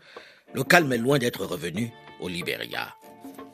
le 0.53 0.63
calme 0.63 0.91
est 0.93 0.97
loin 0.97 1.19
d'être 1.19 1.45
revenu 1.45 1.91
au 2.21 2.27
Libéria. 2.27 2.95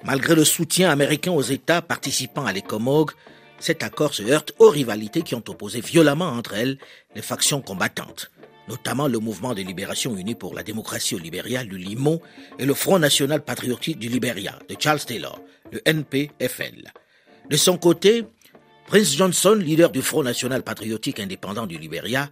Malgré 0.04 0.36
le 0.36 0.46
soutien 0.46 0.90
américain 0.90 1.32
aux 1.32 1.42
États 1.42 1.82
participant 1.82 2.46
à 2.46 2.54
l'ECOMOG, 2.54 3.12
cet 3.60 3.84
accord 3.84 4.14
se 4.14 4.24
heurte 4.24 4.54
aux 4.60 4.70
rivalités 4.70 5.22
qui 5.22 5.36
ont 5.36 5.44
opposé 5.48 5.82
violemment 5.82 6.30
entre 6.30 6.54
elles 6.54 6.78
les 7.16 7.22
factions 7.22 7.62
combattantes 7.62 8.32
notamment 8.68 9.08
le 9.08 9.20
mouvement 9.20 9.54
de 9.54 9.62
libération 9.62 10.16
uni 10.16 10.34
pour 10.34 10.54
la 10.54 10.64
démocratie 10.64 11.16
au 11.16 11.18
Libéria, 11.18 11.64
le 11.64 11.76
LIMO, 11.76 12.22
et 12.58 12.66
le 12.66 12.74
Front 12.74 13.00
national 13.00 13.44
patriotique 13.44 14.00
du 14.00 14.08
Libéria, 14.08 14.58
de 14.70 14.76
Charles 14.80 15.02
Taylor, 15.02 15.42
le 15.72 15.82
NPFL. 15.86 16.92
De 17.50 17.58
son 17.58 17.78
côté, 17.78 18.26
Prince 18.92 19.16
Johnson, 19.16 19.56
leader 19.56 19.90
du 19.90 20.02
Front 20.02 20.22
national 20.22 20.64
patriotique 20.64 21.22
indépendant 21.22 21.66
du 21.66 21.78
Libéria, 21.78 22.30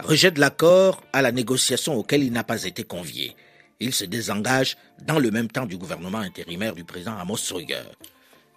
rejette 0.00 0.36
l'accord 0.36 1.00
à 1.12 1.22
la 1.22 1.30
négociation 1.30 1.94
auquel 1.94 2.24
il 2.24 2.32
n'a 2.32 2.42
pas 2.42 2.64
été 2.64 2.82
convié. 2.82 3.36
Il 3.78 3.94
se 3.94 4.04
désengage 4.04 4.76
dans 5.06 5.20
le 5.20 5.30
même 5.30 5.46
temps 5.46 5.64
du 5.64 5.76
gouvernement 5.76 6.18
intérimaire 6.18 6.74
du 6.74 6.82
président 6.82 7.16
Amos 7.16 7.36
Sawyer. 7.36 7.84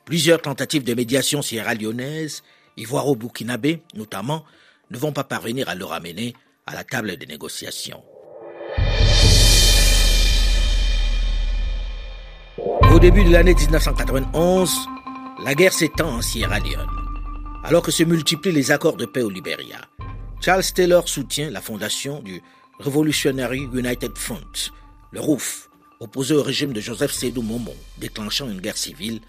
Plusieurs 0.06 0.42
tentatives 0.42 0.84
de 0.84 0.96
médiation 0.96 1.44
sierra-lyonnaise, 1.44 2.42
ivoiro-burkinabé 2.78 3.84
notamment, 3.94 4.44
ne 4.90 4.98
vont 4.98 5.12
pas 5.12 5.24
parvenir 5.24 5.70
à 5.70 5.76
le 5.76 5.86
ramener 5.86 6.34
à 6.66 6.74
la 6.74 6.84
table 6.84 7.16
des 7.16 7.28
négociations. 7.28 8.02
Au 12.58 12.98
début 13.00 13.24
de 13.24 13.30
l'année 13.30 13.54
1991, 13.54 14.72
la 15.44 15.54
guerre 15.54 15.74
s'étend 15.74 16.10
en 16.10 16.22
Sierra 16.24 16.58
Leone. 16.58 17.05
Alors 17.66 17.82
que 17.82 17.90
se 17.90 18.04
multiplient 18.04 18.52
les 18.52 18.70
accords 18.72 18.96
de 18.96 19.08
paix 19.08 19.24
au 19.24 19.30
Libéria, 19.32 19.82
Charles 20.40 20.72
Taylor 20.72 21.10
soutient 21.10 21.50
la 21.50 21.62
fondation 21.62 22.22
du 22.22 22.40
Revolutionary 22.78 23.68
United 23.74 24.16
Front, 24.16 24.70
le 25.12 25.20
RUF, 25.20 25.72
opposé 26.00 26.36
au 26.36 26.44
régime 26.44 26.74
de 26.74 26.80
Joseph 26.80 27.12
Sédou 27.12 27.42
Momo, 27.42 27.74
déclenchant 27.98 28.48
une 28.48 28.62
guerre 28.62 28.78
civile 28.78 29.20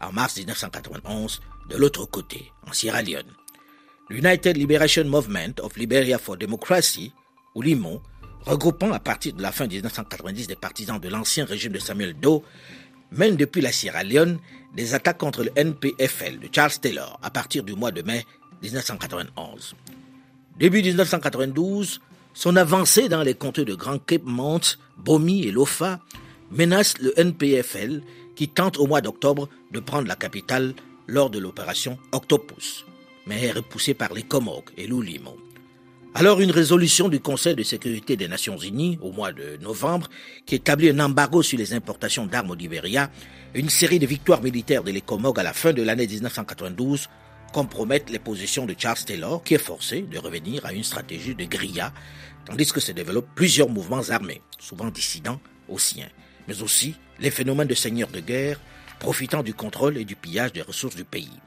en 0.00 0.10
mars 0.10 0.36
1991 0.36 1.40
de 1.70 1.76
l'autre 1.76 2.04
côté, 2.06 2.50
en 2.68 2.72
Sierra 2.72 3.00
Leone. 3.00 3.32
L'United 4.10 4.56
Liberation 4.56 5.04
Movement 5.04 5.60
of 5.62 5.76
Liberia 5.76 6.18
for 6.18 6.36
Democracy, 6.36 7.12
ou 7.54 7.62
LIMO, 7.62 8.02
regroupant 8.44 8.90
à 8.90 8.98
partir 8.98 9.34
de 9.34 9.42
la 9.42 9.52
fin 9.52 9.68
1990 9.68 10.48
des 10.48 10.56
partisans 10.56 10.98
de 10.98 11.08
l'ancien 11.08 11.44
régime 11.44 11.72
de 11.72 11.78
Samuel 11.78 12.14
Doe, 12.18 12.42
mène 13.14 13.36
depuis 13.36 13.62
la 13.62 13.72
Sierra 13.72 14.02
Leone 14.02 14.38
des 14.74 14.94
attaques 14.94 15.18
contre 15.18 15.44
le 15.44 15.50
NPFL 15.56 16.38
de 16.38 16.48
Charles 16.52 16.78
Taylor 16.80 17.18
à 17.22 17.30
partir 17.30 17.62
du 17.62 17.74
mois 17.74 17.92
de 17.92 18.02
mai 18.02 18.26
1991. 18.62 19.74
Début 20.58 20.82
1992, 20.82 22.00
son 22.32 22.56
avancée 22.56 23.08
dans 23.08 23.22
les 23.22 23.34
comtés 23.34 23.64
de 23.64 23.74
Grand 23.74 23.98
Cape 23.98 24.24
Mount, 24.24 24.78
Bomi 24.98 25.44
et 25.44 25.52
Lofa 25.52 26.00
menace 26.50 26.98
le 26.98 27.18
NPFL 27.18 28.02
qui 28.36 28.48
tente 28.48 28.78
au 28.78 28.86
mois 28.86 29.00
d'octobre 29.00 29.48
de 29.72 29.80
prendre 29.80 30.08
la 30.08 30.16
capitale 30.16 30.74
lors 31.06 31.30
de 31.30 31.38
l'opération 31.38 31.98
Octopus 32.12 32.84
mais 33.26 33.44
est 33.44 33.52
repoussée 33.52 33.94
par 33.94 34.12
les 34.12 34.22
Comores 34.22 34.64
et 34.76 34.86
l'Oulimo. 34.86 35.36
Alors 36.16 36.40
une 36.40 36.52
résolution 36.52 37.08
du 37.08 37.18
Conseil 37.18 37.56
de 37.56 37.64
sécurité 37.64 38.16
des 38.16 38.28
Nations 38.28 38.56
Unies 38.56 39.00
au 39.02 39.10
mois 39.10 39.32
de 39.32 39.58
novembre 39.60 40.08
qui 40.46 40.54
établit 40.54 40.90
un 40.90 41.00
embargo 41.00 41.42
sur 41.42 41.58
les 41.58 41.74
importations 41.74 42.24
d'armes 42.24 42.52
au 42.52 42.54
Libéria, 42.54 43.10
une 43.52 43.68
série 43.68 43.98
de 43.98 44.06
victoires 44.06 44.40
militaires 44.40 44.84
de 44.84 44.92
l'ECOMOG 44.92 45.40
à 45.40 45.42
la 45.42 45.52
fin 45.52 45.72
de 45.72 45.82
l'année 45.82 46.06
1992 46.06 47.08
compromettent 47.52 48.10
les 48.10 48.20
positions 48.20 48.64
de 48.64 48.76
Charles 48.78 49.04
Taylor 49.04 49.42
qui 49.42 49.54
est 49.54 49.58
forcé 49.58 50.02
de 50.02 50.16
revenir 50.16 50.64
à 50.64 50.72
une 50.72 50.84
stratégie 50.84 51.34
de 51.34 51.46
grilla 51.46 51.92
tandis 52.46 52.70
que 52.70 52.78
se 52.78 52.92
développent 52.92 53.34
plusieurs 53.34 53.68
mouvements 53.68 54.08
armés, 54.10 54.40
souvent 54.60 54.90
dissidents 54.90 55.40
aux 55.68 55.80
siens, 55.80 56.10
mais 56.46 56.62
aussi 56.62 56.94
les 57.18 57.32
phénomènes 57.32 57.66
de 57.66 57.74
seigneurs 57.74 58.10
de 58.10 58.20
guerre 58.20 58.60
profitant 59.00 59.42
du 59.42 59.52
contrôle 59.52 59.98
et 59.98 60.04
du 60.04 60.14
pillage 60.14 60.52
des 60.52 60.62
ressources 60.62 60.94
du 60.94 61.04
pays. 61.04 61.40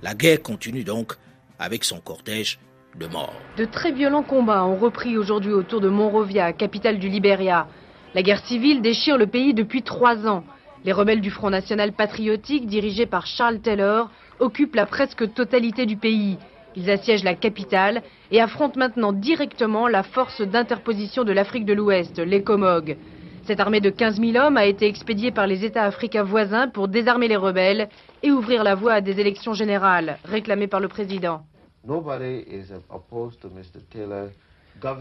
La 0.00 0.14
guerre 0.14 0.42
continue 0.42 0.84
donc 0.84 1.14
avec 1.58 1.82
son 1.82 1.98
cortège 1.98 2.60
de. 2.98 3.08
De 3.56 3.64
très 3.64 3.92
violents 3.92 4.22
combats 4.22 4.64
ont 4.64 4.76
repris 4.76 5.18
aujourd'hui 5.18 5.52
autour 5.52 5.80
de 5.80 5.88
Monrovia, 5.88 6.52
capitale 6.52 6.98
du 6.98 7.08
Libéria. 7.08 7.66
La 8.14 8.22
guerre 8.22 8.44
civile 8.44 8.80
déchire 8.80 9.18
le 9.18 9.26
pays 9.26 9.54
depuis 9.54 9.82
trois 9.82 10.26
ans. 10.26 10.44
Les 10.84 10.92
rebelles 10.92 11.20
du 11.20 11.30
Front 11.30 11.50
National 11.50 11.92
Patriotique, 11.92 12.66
dirigés 12.66 13.06
par 13.06 13.26
Charles 13.26 13.60
Taylor, 13.60 14.10
occupent 14.40 14.76
la 14.76 14.86
presque 14.86 15.32
totalité 15.34 15.84
du 15.84 15.96
pays. 15.96 16.38
Ils 16.74 16.90
assiègent 16.90 17.24
la 17.24 17.34
capitale 17.34 18.02
et 18.30 18.40
affrontent 18.40 18.78
maintenant 18.78 19.12
directement 19.12 19.88
la 19.88 20.02
force 20.02 20.40
d'interposition 20.42 21.24
de 21.24 21.32
l'Afrique 21.32 21.64
de 21.64 21.72
l'Ouest, 21.72 22.18
l'ECOMOG. 22.18 22.96
Cette 23.44 23.60
armée 23.60 23.80
de 23.80 23.90
15 23.90 24.20
000 24.20 24.36
hommes 24.36 24.56
a 24.56 24.66
été 24.66 24.86
expédiée 24.86 25.30
par 25.30 25.46
les 25.46 25.64
États 25.64 25.84
africains 25.84 26.24
voisins 26.24 26.68
pour 26.68 26.88
désarmer 26.88 27.28
les 27.28 27.36
rebelles 27.36 27.88
et 28.22 28.30
ouvrir 28.30 28.64
la 28.64 28.74
voie 28.74 28.94
à 28.94 29.00
des 29.00 29.20
élections 29.20 29.54
générales, 29.54 30.18
réclamées 30.24 30.66
par 30.66 30.80
le 30.80 30.88
président. 30.88 31.42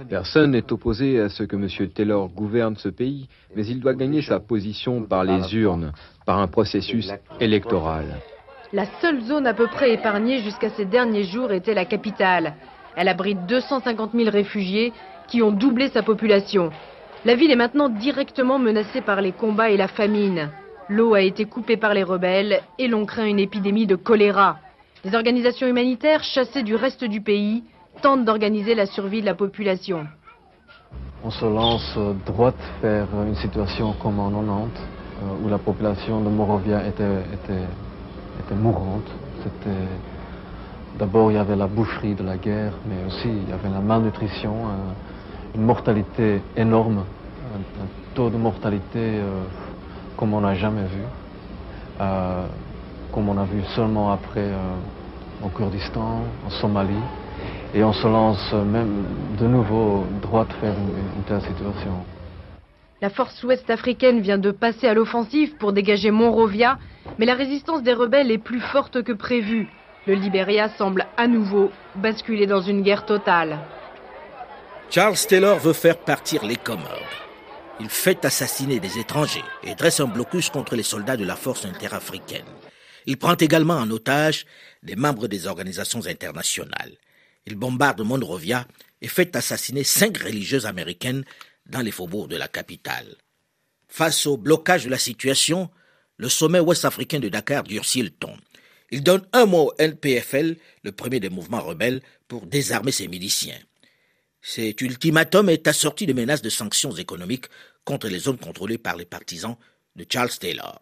Personne 0.09 0.51
n'est 0.51 0.71
opposé 0.71 1.19
à 1.19 1.29
ce 1.29 1.43
que 1.43 1.55
M. 1.55 1.89
Taylor 1.89 2.29
gouverne 2.29 2.75
ce 2.77 2.89
pays, 2.89 3.27
mais 3.55 3.65
il 3.65 3.79
doit 3.79 3.93
gagner 3.93 4.21
sa 4.21 4.39
position 4.39 5.01
par 5.03 5.23
les 5.23 5.55
urnes, 5.55 5.91
par 6.25 6.39
un 6.39 6.47
processus 6.47 7.11
électoral. 7.39 8.21
La 8.73 8.85
seule 9.01 9.21
zone 9.21 9.47
à 9.47 9.53
peu 9.53 9.67
près 9.67 9.93
épargnée 9.93 10.39
jusqu'à 10.39 10.69
ces 10.69 10.85
derniers 10.85 11.23
jours 11.23 11.51
était 11.51 11.73
la 11.73 11.85
capitale. 11.85 12.55
Elle 12.95 13.07
abrite 13.07 13.45
250 13.47 14.11
000 14.13 14.29
réfugiés 14.29 14.93
qui 15.27 15.41
ont 15.41 15.51
doublé 15.51 15.89
sa 15.89 16.03
population. 16.03 16.71
La 17.25 17.35
ville 17.35 17.51
est 17.51 17.55
maintenant 17.55 17.89
directement 17.89 18.59
menacée 18.59 19.01
par 19.01 19.21
les 19.21 19.31
combats 19.31 19.69
et 19.69 19.77
la 19.77 19.87
famine. 19.87 20.51
L'eau 20.89 21.15
a 21.15 21.21
été 21.21 21.45
coupée 21.45 21.77
par 21.77 21.93
les 21.93 22.03
rebelles 22.03 22.61
et 22.77 22.87
l'on 22.87 23.05
craint 23.05 23.25
une 23.25 23.39
épidémie 23.39 23.87
de 23.87 23.95
choléra. 23.95 24.59
Les 25.05 25.13
organisations 25.13 25.67
humanitaires 25.67 26.23
chassées 26.23 26.63
du 26.63 26.73
reste 26.73 27.03
du 27.03 27.21
pays 27.21 27.63
tentent 28.01 28.25
d'organiser 28.25 28.73
la 28.73 28.87
survie 28.87 29.21
de 29.21 29.27
la 29.27 29.35
population. 29.35 30.07
On 31.23 31.29
se 31.29 31.45
lance 31.45 31.95
droit 32.25 32.55
vers 32.81 33.05
une 33.27 33.35
situation 33.35 33.93
comme 34.01 34.19
en 34.19 34.31
90, 34.31 34.41
euh, 34.41 35.45
où 35.45 35.47
la 35.47 35.59
population 35.59 36.21
de 36.21 36.29
Morovia 36.29 36.87
était, 36.87 37.03
était, 37.35 38.55
mourante. 38.55 39.05
D'abord, 40.97 41.31
il 41.31 41.35
y 41.35 41.37
avait 41.37 41.55
la 41.55 41.67
boucherie 41.67 42.15
de 42.15 42.23
la 42.23 42.37
guerre, 42.37 42.73
mais 42.87 43.05
aussi 43.07 43.27
il 43.27 43.47
y 43.47 43.53
avait 43.53 43.69
la 43.69 43.81
malnutrition, 43.81 44.55
une 45.53 45.65
mortalité 45.65 46.41
énorme 46.57 47.03
un, 47.53 48.15
taux 48.15 48.31
de 48.31 48.37
mortalité 48.37 49.19
comme 50.17 50.33
on 50.33 50.41
n'a 50.41 50.55
jamais 50.55 50.85
vu, 50.85 51.03
comme 53.11 53.29
on 53.29 53.37
a 53.37 53.45
vu 53.45 53.63
seulement 53.75 54.11
après 54.11 54.51
au 55.43 55.49
Kurdistan, 55.49 56.23
en 56.45 56.49
Somalie. 56.49 56.93
Et 57.73 57.83
on 57.83 57.93
se 57.93 58.07
lance 58.07 58.53
même 58.53 59.05
de 59.37 59.47
nouveau 59.47 60.05
droit 60.21 60.47
vers 60.61 60.73
une, 60.73 61.17
une 61.17 61.23
telle 61.27 61.41
situation. 61.41 61.91
La 63.01 63.09
force 63.09 63.43
ouest-africaine 63.43 64.21
vient 64.21 64.37
de 64.37 64.51
passer 64.51 64.87
à 64.87 64.93
l'offensive 64.93 65.55
pour 65.57 65.73
dégager 65.73 66.11
Monrovia, 66.11 66.77
mais 67.19 67.25
la 67.25 67.35
résistance 67.35 67.83
des 67.83 67.93
rebelles 67.93 68.31
est 68.31 68.37
plus 68.37 68.61
forte 68.61 69.03
que 69.03 69.11
prévu. 69.11 69.67
Le 70.07 70.13
Libéria 70.13 70.69
semble 70.69 71.05
à 71.17 71.27
nouveau 71.27 71.71
basculer 71.95 72.47
dans 72.47 72.61
une 72.61 72.81
guerre 72.81 73.05
totale. 73.05 73.59
Charles 74.89 75.17
Taylor 75.27 75.57
veut 75.57 75.73
faire 75.73 75.97
partir 75.97 76.45
les 76.45 76.55
Comores. 76.55 77.25
Il 77.79 77.89
fait 77.89 78.23
assassiner 78.23 78.79
des 78.79 78.97
étrangers 78.99 79.43
et 79.63 79.75
dresse 79.75 79.99
un 79.99 80.07
blocus 80.07 80.49
contre 80.49 80.75
les 80.75 80.83
soldats 80.83 81.17
de 81.17 81.25
la 81.25 81.35
force 81.35 81.65
interafricaine. 81.65 82.45
Il 83.05 83.17
prend 83.17 83.35
également 83.35 83.75
en 83.75 83.89
otage 83.91 84.45
des 84.83 84.95
membres 84.95 85.27
des 85.27 85.47
organisations 85.47 86.05
internationales. 86.05 86.97
Il 87.45 87.55
bombarde 87.55 88.01
Monrovia 88.01 88.67
et 89.01 89.07
fait 89.07 89.35
assassiner 89.35 89.83
cinq 89.83 90.17
religieuses 90.17 90.65
américaines 90.65 91.23
dans 91.65 91.81
les 91.81 91.91
faubourgs 91.91 92.27
de 92.27 92.37
la 92.37 92.47
capitale. 92.47 93.15
Face 93.87 94.25
au 94.25 94.37
blocage 94.37 94.85
de 94.85 94.89
la 94.89 94.97
situation, 94.97 95.69
le 96.17 96.29
sommet 96.29 96.59
ouest-africain 96.59 97.19
de 97.19 97.29
Dakar 97.29 97.63
durcit 97.63 98.01
le 98.01 98.09
ton. 98.09 98.35
Il 98.91 99.03
donne 99.03 99.27
un 99.33 99.45
mot 99.45 99.71
au 99.71 99.73
NPFL, 99.77 100.57
le 100.83 100.91
premier 100.91 101.19
des 101.19 101.29
mouvements 101.29 101.61
rebelles, 101.61 102.01
pour 102.27 102.45
désarmer 102.45 102.91
ses 102.91 103.07
miliciens. 103.07 103.59
Cet 104.41 104.81
ultimatum 104.81 105.49
est 105.49 105.67
assorti 105.67 106.05
de 106.05 106.13
menaces 106.13 106.41
de 106.41 106.49
sanctions 106.49 106.95
économiques 106.95 107.47
contre 107.83 108.07
les 108.07 108.19
zones 108.19 108.37
contrôlées 108.37 108.77
par 108.77 108.95
les 108.95 109.05
partisans 109.05 109.57
de 109.95 110.05
Charles 110.07 110.29
Taylor. 110.39 110.81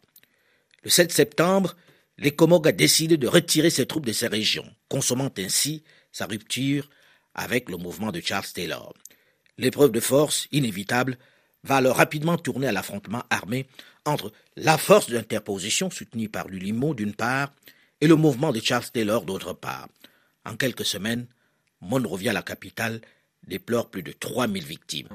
Le 0.83 0.89
7 0.89 1.11
septembre, 1.11 1.75
les 2.17 2.31
Comores 2.31 2.67
a 2.67 2.71
décidé 2.71 3.17
de 3.17 3.27
retirer 3.27 3.69
ses 3.69 3.85
troupes 3.85 4.05
de 4.05 4.11
ces 4.11 4.27
régions, 4.27 4.65
consommant 4.89 5.31
ainsi 5.37 5.83
sa 6.11 6.25
rupture 6.25 6.89
avec 7.33 7.69
le 7.69 7.77
mouvement 7.77 8.11
de 8.11 8.21
Charles 8.21 8.45
Taylor. 8.53 8.93
L'épreuve 9.57 9.91
de 9.91 9.99
force, 9.99 10.47
inévitable, 10.51 11.17
va 11.63 11.77
alors 11.77 11.97
rapidement 11.97 12.37
tourner 12.37 12.67
à 12.67 12.71
l'affrontement 12.71 13.23
armé 13.29 13.67
entre 14.05 14.31
la 14.55 14.77
force 14.77 15.09
d'interposition 15.09 15.89
soutenue 15.89 16.29
par 16.29 16.47
l'Ulimo 16.47 16.93
d'une 16.93 17.13
part 17.13 17.51
et 18.01 18.07
le 18.07 18.15
mouvement 18.15 18.51
de 18.51 18.59
Charles 18.59 18.89
Taylor 18.91 19.23
d'autre 19.23 19.53
part. 19.53 19.87
En 20.45 20.55
quelques 20.55 20.85
semaines, 20.85 21.25
Monrovia, 21.81 22.33
la 22.33 22.41
capitale, 22.41 23.01
déplore 23.47 23.89
plus 23.89 24.03
de 24.03 24.11
3000 24.11 24.63
victimes. 24.63 25.07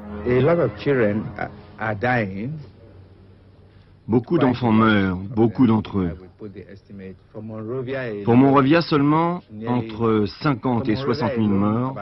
Beaucoup 4.07 4.39
d'enfants 4.39 4.73
meurent, 4.73 5.17
beaucoup 5.17 5.67
d'entre 5.67 5.99
eux. 5.99 6.28
Pour 8.25 8.37
Monrovia 8.37 8.83
seulement, 8.83 9.43
entre 9.67 10.27
50 10.41 10.89
et 10.89 10.97
60 10.97 11.33
000 11.35 11.47
morts, 11.49 11.97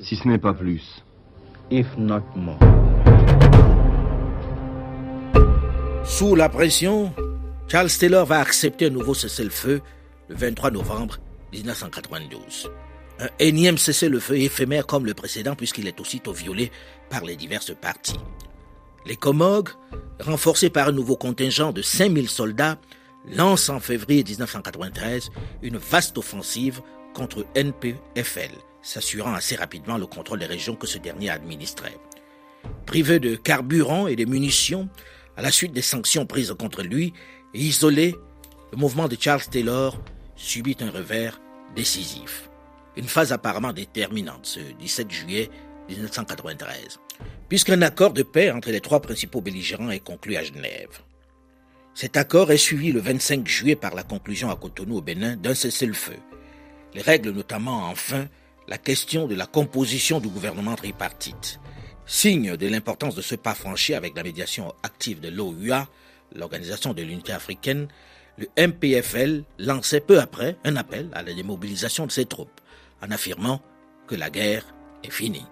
si 0.00 0.16
ce 0.16 0.28
n'est 0.28 0.38
pas 0.38 0.54
plus. 0.54 1.04
Sous 6.04 6.34
la 6.34 6.48
pression, 6.48 7.12
Charles 7.68 7.90
Taylor 7.90 8.24
va 8.24 8.40
accepter 8.40 8.86
un 8.86 8.90
nouveau 8.90 9.14
cessez-le-feu 9.14 9.82
le 10.28 10.34
23 10.34 10.70
novembre 10.70 11.18
1992. 11.52 12.70
Un 13.20 13.28
énième 13.40 13.76
cessez-le-feu 13.76 14.38
éphémère 14.38 14.86
comme 14.86 15.04
le 15.04 15.14
précédent 15.14 15.54
puisqu'il 15.54 15.88
est 15.88 16.00
aussitôt 16.00 16.32
violé 16.32 16.70
par 17.10 17.24
les 17.24 17.36
diverses 17.36 17.74
parties. 17.74 18.20
Les 19.06 19.16
Comogues, 19.16 19.70
renforcés 20.20 20.70
par 20.70 20.88
un 20.88 20.92
nouveau 20.92 21.16
contingent 21.16 21.72
de 21.72 21.82
5000 21.82 22.28
soldats, 22.28 22.78
lancent 23.32 23.70
en 23.70 23.80
février 23.80 24.24
1993 24.24 25.30
une 25.62 25.76
vaste 25.76 26.18
offensive 26.18 26.80
contre 27.14 27.46
NPFL, 27.54 28.50
s'assurant 28.82 29.34
assez 29.34 29.56
rapidement 29.56 29.98
le 29.98 30.06
contrôle 30.06 30.38
des 30.38 30.46
régions 30.46 30.76
que 30.76 30.86
ce 30.86 30.98
dernier 30.98 31.30
administrait. 31.30 31.96
Privé 32.86 33.18
de 33.18 33.36
carburant 33.36 34.06
et 34.06 34.16
de 34.16 34.24
munitions, 34.24 34.88
à 35.36 35.42
la 35.42 35.50
suite 35.50 35.72
des 35.72 35.82
sanctions 35.82 36.26
prises 36.26 36.54
contre 36.58 36.82
lui 36.82 37.12
et 37.54 37.60
isolé, 37.60 38.14
le 38.72 38.78
mouvement 38.78 39.08
de 39.08 39.16
Charles 39.18 39.44
Taylor 39.50 39.98
subit 40.36 40.76
un 40.80 40.90
revers 40.90 41.40
décisif. 41.74 42.48
Une 42.96 43.08
phase 43.08 43.32
apparemment 43.32 43.72
déterminante 43.72 44.46
ce 44.46 44.60
17 44.60 45.10
juillet 45.10 45.50
1993, 45.88 46.98
puisqu'un 47.48 47.82
accord 47.82 48.12
de 48.12 48.22
paix 48.22 48.50
entre 48.50 48.70
les 48.70 48.80
trois 48.80 49.00
principaux 49.00 49.40
belligérants 49.40 49.90
est 49.90 50.00
conclu 50.00 50.36
à 50.36 50.42
Genève. 50.42 51.00
Cet 52.00 52.16
accord 52.16 52.52
est 52.52 52.58
suivi 52.58 52.92
le 52.92 53.00
25 53.00 53.48
juillet 53.48 53.74
par 53.74 53.92
la 53.96 54.04
conclusion 54.04 54.52
à 54.52 54.54
Cotonou 54.54 54.98
au 54.98 55.00
Bénin 55.00 55.34
d'un 55.34 55.52
cessez-le-feu. 55.52 56.14
Les 56.94 57.02
règles 57.02 57.30
notamment 57.30 57.88
enfin 57.88 58.28
la 58.68 58.78
question 58.78 59.26
de 59.26 59.34
la 59.34 59.46
composition 59.46 60.20
du 60.20 60.28
gouvernement 60.28 60.76
tripartite. 60.76 61.58
Signe 62.06 62.56
de 62.56 62.68
l'importance 62.68 63.16
de 63.16 63.20
ce 63.20 63.34
pas 63.34 63.56
franchi 63.56 63.94
avec 63.94 64.16
la 64.16 64.22
médiation 64.22 64.72
active 64.84 65.18
de 65.18 65.28
l'OUA, 65.28 65.88
l'Organisation 66.36 66.94
de 66.94 67.02
l'Unité 67.02 67.32
africaine, 67.32 67.88
le 68.36 68.46
MPFL 68.56 69.42
lançait 69.58 69.98
peu 69.98 70.20
après 70.20 70.56
un 70.62 70.76
appel 70.76 71.10
à 71.14 71.24
la 71.24 71.34
démobilisation 71.34 72.06
de 72.06 72.12
ses 72.12 72.26
troupes, 72.26 72.60
en 73.02 73.10
affirmant 73.10 73.60
que 74.06 74.14
la 74.14 74.30
guerre 74.30 74.72
est 75.02 75.10
finie. 75.10 75.46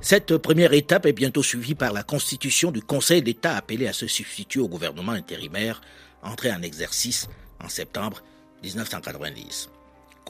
Cette 0.00 0.36
première 0.38 0.72
étape 0.72 1.06
est 1.06 1.12
bientôt 1.12 1.42
suivie 1.42 1.74
par 1.74 1.92
la 1.92 2.02
constitution 2.02 2.70
du 2.70 2.82
Conseil 2.82 3.22
d'État 3.22 3.56
appelé 3.56 3.86
à 3.86 3.92
se 3.92 4.06
substituer 4.06 4.60
au 4.60 4.68
gouvernement 4.68 5.12
intérimaire 5.12 5.80
entré 6.22 6.52
en 6.52 6.62
exercice 6.62 7.28
en 7.62 7.68
septembre 7.68 8.22
1990 8.62 9.70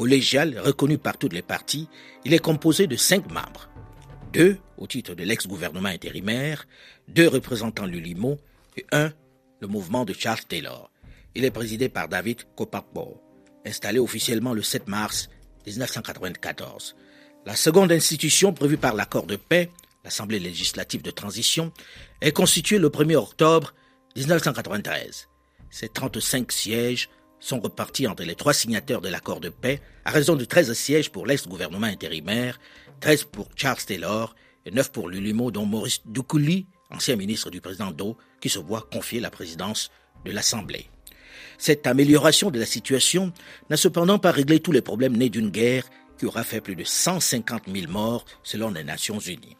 collégial 0.00 0.58
reconnu 0.58 0.96
par 0.96 1.18
toutes 1.18 1.34
les 1.34 1.42
parties, 1.42 1.86
il 2.24 2.32
est 2.32 2.38
composé 2.38 2.86
de 2.86 2.96
cinq 2.96 3.30
membres. 3.30 3.68
Deux 4.32 4.56
au 4.78 4.86
titre 4.86 5.14
de 5.14 5.24
l'ex-gouvernement 5.24 5.90
intérimaire, 5.90 6.66
deux 7.08 7.28
représentants 7.28 7.84
l'ULIMO 7.84 8.38
et 8.78 8.86
un, 8.92 9.12
le 9.60 9.66
mouvement 9.66 10.06
de 10.06 10.14
Charles 10.14 10.44
Taylor. 10.48 10.90
Il 11.34 11.44
est 11.44 11.50
présidé 11.50 11.90
par 11.90 12.08
David 12.08 12.44
Kopakbo, 12.56 13.20
installé 13.66 13.98
officiellement 13.98 14.54
le 14.54 14.62
7 14.62 14.88
mars 14.88 15.28
1994. 15.66 16.96
La 17.46 17.56
seconde 17.56 17.90
institution 17.90 18.52
prévue 18.52 18.76
par 18.76 18.94
l'accord 18.94 19.26
de 19.26 19.36
paix, 19.36 19.70
l'Assemblée 20.04 20.38
législative 20.38 21.00
de 21.00 21.10
transition, 21.10 21.72
est 22.20 22.32
constituée 22.32 22.78
le 22.78 22.90
1er 22.90 23.16
octobre 23.16 23.72
1993. 24.14 25.28
Ses 25.70 25.88
35 25.88 26.52
sièges 26.52 27.08
sont 27.38 27.58
repartis 27.58 28.06
entre 28.06 28.24
les 28.24 28.34
trois 28.34 28.52
signataires 28.52 29.00
de 29.00 29.08
l'accord 29.08 29.40
de 29.40 29.48
paix 29.48 29.80
à 30.04 30.10
raison 30.10 30.36
de 30.36 30.44
13 30.44 30.70
sièges 30.74 31.10
pour 31.10 31.26
l'ex-gouvernement 31.26 31.86
intérimaire, 31.86 32.60
13 33.00 33.24
pour 33.24 33.48
Charles 33.56 33.78
Taylor 33.86 34.34
et 34.66 34.70
9 34.70 34.92
pour 34.92 35.08
l'Ulimo, 35.08 35.50
dont 35.50 35.64
Maurice 35.64 36.02
Doukouli, 36.04 36.66
ancien 36.90 37.16
ministre 37.16 37.48
du 37.48 37.62
président 37.62 37.90
Do, 37.90 38.18
qui 38.42 38.50
se 38.50 38.58
voit 38.58 38.86
confier 38.92 39.18
la 39.18 39.30
présidence 39.30 39.90
de 40.26 40.32
l'Assemblée. 40.32 40.90
Cette 41.56 41.86
amélioration 41.86 42.50
de 42.50 42.58
la 42.58 42.66
situation 42.66 43.32
n'a 43.70 43.78
cependant 43.78 44.18
pas 44.18 44.30
réglé 44.30 44.60
tous 44.60 44.72
les 44.72 44.82
problèmes 44.82 45.16
nés 45.16 45.30
d'une 45.30 45.50
guerre 45.50 45.84
qui 46.20 46.26
aura 46.26 46.44
fait 46.44 46.60
plus 46.60 46.76
de 46.76 46.84
150 46.84 47.62
000 47.74 47.90
morts 47.90 48.26
selon 48.42 48.70
les 48.70 48.84
Nations 48.84 49.18
Unies. 49.18 49.56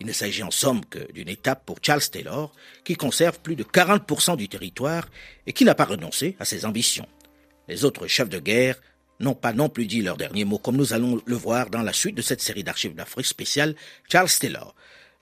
Il 0.00 0.06
ne 0.08 0.12
s'agit 0.12 0.42
en 0.42 0.50
somme 0.50 0.84
que 0.84 1.12
d'une 1.12 1.28
étape 1.28 1.64
pour 1.64 1.78
Charles 1.80 2.02
Taylor, 2.10 2.52
qui 2.82 2.96
conserve 2.96 3.38
plus 3.38 3.54
de 3.54 3.62
40% 3.62 4.36
du 4.36 4.48
territoire 4.48 5.08
et 5.46 5.52
qui 5.52 5.64
n'a 5.64 5.76
pas 5.76 5.84
renoncé 5.84 6.34
à 6.40 6.44
ses 6.44 6.64
ambitions. 6.64 7.06
Les 7.68 7.84
autres 7.84 8.08
chefs 8.08 8.28
de 8.28 8.40
guerre 8.40 8.80
n'ont 9.20 9.36
pas 9.36 9.52
non 9.52 9.68
plus 9.68 9.86
dit 9.86 10.02
leur 10.02 10.16
dernier 10.16 10.44
mot, 10.44 10.58
comme 10.58 10.76
nous 10.76 10.92
allons 10.92 11.22
le 11.24 11.36
voir 11.36 11.70
dans 11.70 11.82
la 11.82 11.92
suite 11.92 12.16
de 12.16 12.22
cette 12.22 12.42
série 12.42 12.64
d'archives 12.64 12.96
d'Afrique 12.96 13.26
spéciale 13.26 13.76
Charles 14.10 14.28
Taylor. 14.28 14.74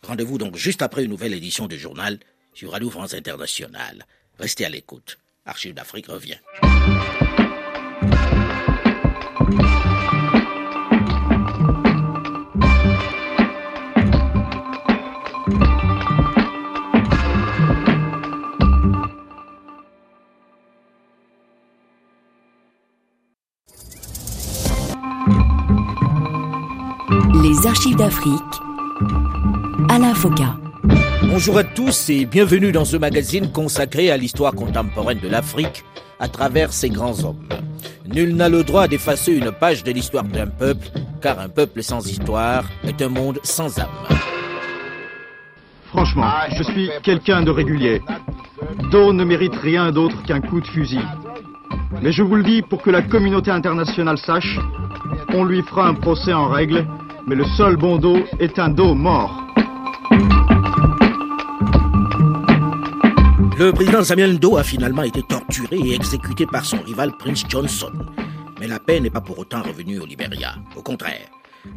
Rendez-vous 0.02 0.38
donc 0.38 0.56
juste 0.56 0.80
après 0.80 1.04
une 1.04 1.10
nouvelle 1.10 1.34
édition 1.34 1.68
du 1.68 1.78
journal 1.78 2.18
sur 2.54 2.72
Radio 2.72 2.88
France 2.88 3.12
Internationale. 3.12 4.06
Restez 4.38 4.64
à 4.64 4.70
l'écoute. 4.70 5.18
Archives 5.44 5.74
d'Afrique 5.74 6.06
revient. 6.06 6.38
Les 27.10 27.66
archives 27.66 27.96
d'Afrique. 27.96 28.40
Alain 29.88 30.14
Foka. 30.14 30.54
Bonjour 31.24 31.58
à 31.58 31.64
tous 31.64 32.08
et 32.08 32.24
bienvenue 32.24 32.70
dans 32.70 32.84
ce 32.84 32.96
magazine 32.96 33.50
consacré 33.50 34.12
à 34.12 34.16
l'histoire 34.16 34.54
contemporaine 34.54 35.18
de 35.18 35.26
l'Afrique 35.26 35.82
à 36.20 36.28
travers 36.28 36.72
ses 36.72 36.88
grands 36.88 37.24
hommes. 37.24 37.48
Nul 38.06 38.36
n'a 38.36 38.48
le 38.48 38.62
droit 38.62 38.86
d'effacer 38.86 39.32
une 39.32 39.50
page 39.50 39.82
de 39.82 39.90
l'histoire 39.90 40.22
d'un 40.22 40.46
peuple, 40.46 40.86
car 41.20 41.40
un 41.40 41.48
peuple 41.48 41.82
sans 41.82 42.06
histoire 42.06 42.62
est 42.84 43.02
un 43.02 43.08
monde 43.08 43.40
sans 43.42 43.80
âme. 43.80 43.88
Franchement, 45.86 46.30
je 46.56 46.62
suis 46.62 46.90
quelqu'un 47.02 47.42
de 47.42 47.50
régulier. 47.50 48.00
Do 48.92 49.12
ne 49.12 49.24
mérite 49.24 49.56
rien 49.56 49.90
d'autre 49.90 50.22
qu'un 50.22 50.40
coup 50.40 50.60
de 50.60 50.66
fusil. 50.68 51.04
Mais 52.02 52.12
je 52.12 52.22
vous 52.22 52.36
le 52.36 52.44
dis 52.44 52.62
pour 52.62 52.82
que 52.82 52.90
la 52.90 53.02
communauté 53.02 53.50
internationale 53.50 54.18
sache, 54.18 54.60
on 55.34 55.44
lui 55.44 55.62
fera 55.62 55.88
un 55.88 55.94
procès 55.94 56.32
en 56.32 56.48
règle, 56.48 56.86
mais 57.26 57.34
le 57.34 57.44
seul 57.56 57.76
bon 57.76 57.98
Do 57.98 58.18
est 58.38 58.58
un 58.58 58.68
Do 58.68 58.94
mort. 58.94 59.46
Le 63.58 63.72
président 63.72 64.02
Samuel 64.02 64.38
Do 64.38 64.56
a 64.56 64.62
finalement 64.62 65.02
été 65.02 65.22
torturé 65.22 65.76
et 65.76 65.94
exécuté 65.94 66.46
par 66.46 66.64
son 66.64 66.80
rival 66.80 67.12
Prince 67.18 67.44
Johnson. 67.48 67.92
Mais 68.58 68.66
la 68.66 68.78
paix 68.78 69.00
n'est 69.00 69.10
pas 69.10 69.20
pour 69.20 69.38
autant 69.38 69.62
revenue 69.62 70.00
au 70.00 70.06
Liberia. 70.06 70.54
Au 70.76 70.82
contraire, 70.82 71.28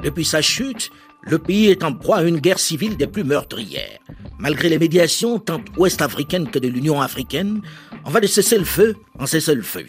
depuis 0.01 0.25
sa 0.25 0.41
chute, 0.41 0.91
le 1.21 1.39
pays 1.39 1.67
est 1.67 1.83
en 1.83 1.93
proie 1.93 2.17
à 2.17 2.23
une 2.23 2.39
guerre 2.39 2.59
civile 2.59 2.97
des 2.97 3.07
plus 3.07 3.23
meurtrières. 3.23 3.99
Malgré 4.39 4.69
les 4.69 4.79
médiations 4.79 5.39
tant 5.39 5.61
ouest-africaines 5.77 6.49
que 6.49 6.59
de 6.59 6.67
l'Union 6.67 7.01
africaine, 7.01 7.61
on 8.05 8.09
va 8.09 8.19
de 8.19 8.27
cesser 8.27 8.57
le 8.57 8.65
feu 8.65 8.95
en 9.19 9.25
cessant 9.25 9.55
le 9.55 9.61
feu. 9.61 9.85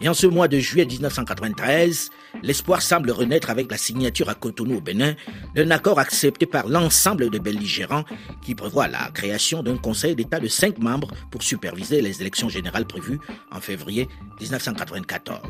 Et 0.00 0.08
en 0.08 0.14
ce 0.14 0.26
mois 0.26 0.48
de 0.48 0.58
juillet 0.58 0.84
1993, 0.84 2.10
l'espoir 2.42 2.82
semble 2.82 3.10
renaître 3.10 3.50
avec 3.50 3.70
la 3.70 3.76
signature 3.76 4.28
à 4.28 4.34
Cotonou 4.34 4.76
au 4.76 4.80
Bénin 4.80 5.14
d'un 5.54 5.70
accord 5.70 5.98
accepté 5.98 6.46
par 6.46 6.68
l'ensemble 6.68 7.30
des 7.30 7.38
belligérants 7.38 8.04
qui 8.42 8.54
prévoit 8.54 8.88
la 8.88 9.10
création 9.12 9.62
d'un 9.62 9.76
conseil 9.76 10.14
d'État 10.14 10.40
de 10.40 10.48
cinq 10.48 10.78
membres 10.78 11.08
pour 11.30 11.42
superviser 11.42 12.02
les 12.02 12.20
élections 12.20 12.48
générales 12.48 12.86
prévues 12.86 13.20
en 13.50 13.60
février 13.60 14.08
1994. 14.40 15.40